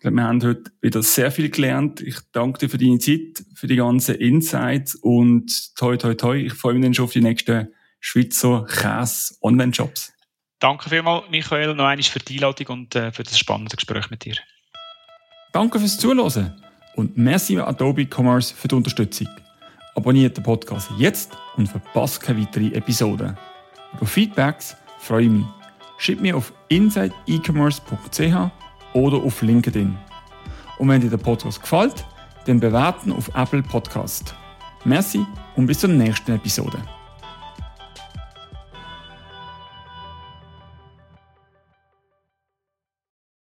[0.00, 2.00] Ich glaube, wir haben heute wieder sehr viel gelernt.
[2.00, 6.36] Ich danke dir für deine Zeit, für die ganzen Insights und toi, toi, toi.
[6.38, 7.68] Ich freue mich dann schon auf die nächsten
[8.00, 10.12] Schweizer Käse Online-Shops.
[10.58, 14.24] Danke vielmals, Michael, noch einmal für die Einladung und äh, für das spannende Gespräch mit
[14.24, 14.36] dir.
[15.52, 16.62] Danke fürs Zuhören
[16.96, 19.28] und merci Adobe Commerce für die Unterstützung.
[19.94, 23.36] Abonniert den Podcast jetzt und verpasst keine weitere Episode.
[23.94, 25.46] Über Feedbacks freue ich mich.
[25.98, 28.50] Schreibt mir auf insideecommerce.ch
[28.94, 29.96] oder auf LinkedIn.
[30.78, 32.04] Und wenn dir der Podcast gefällt,
[32.46, 34.34] dann bewerten auf Apple Podcast.
[34.84, 35.26] Merci
[35.56, 36.78] und bis zur nächsten Episode.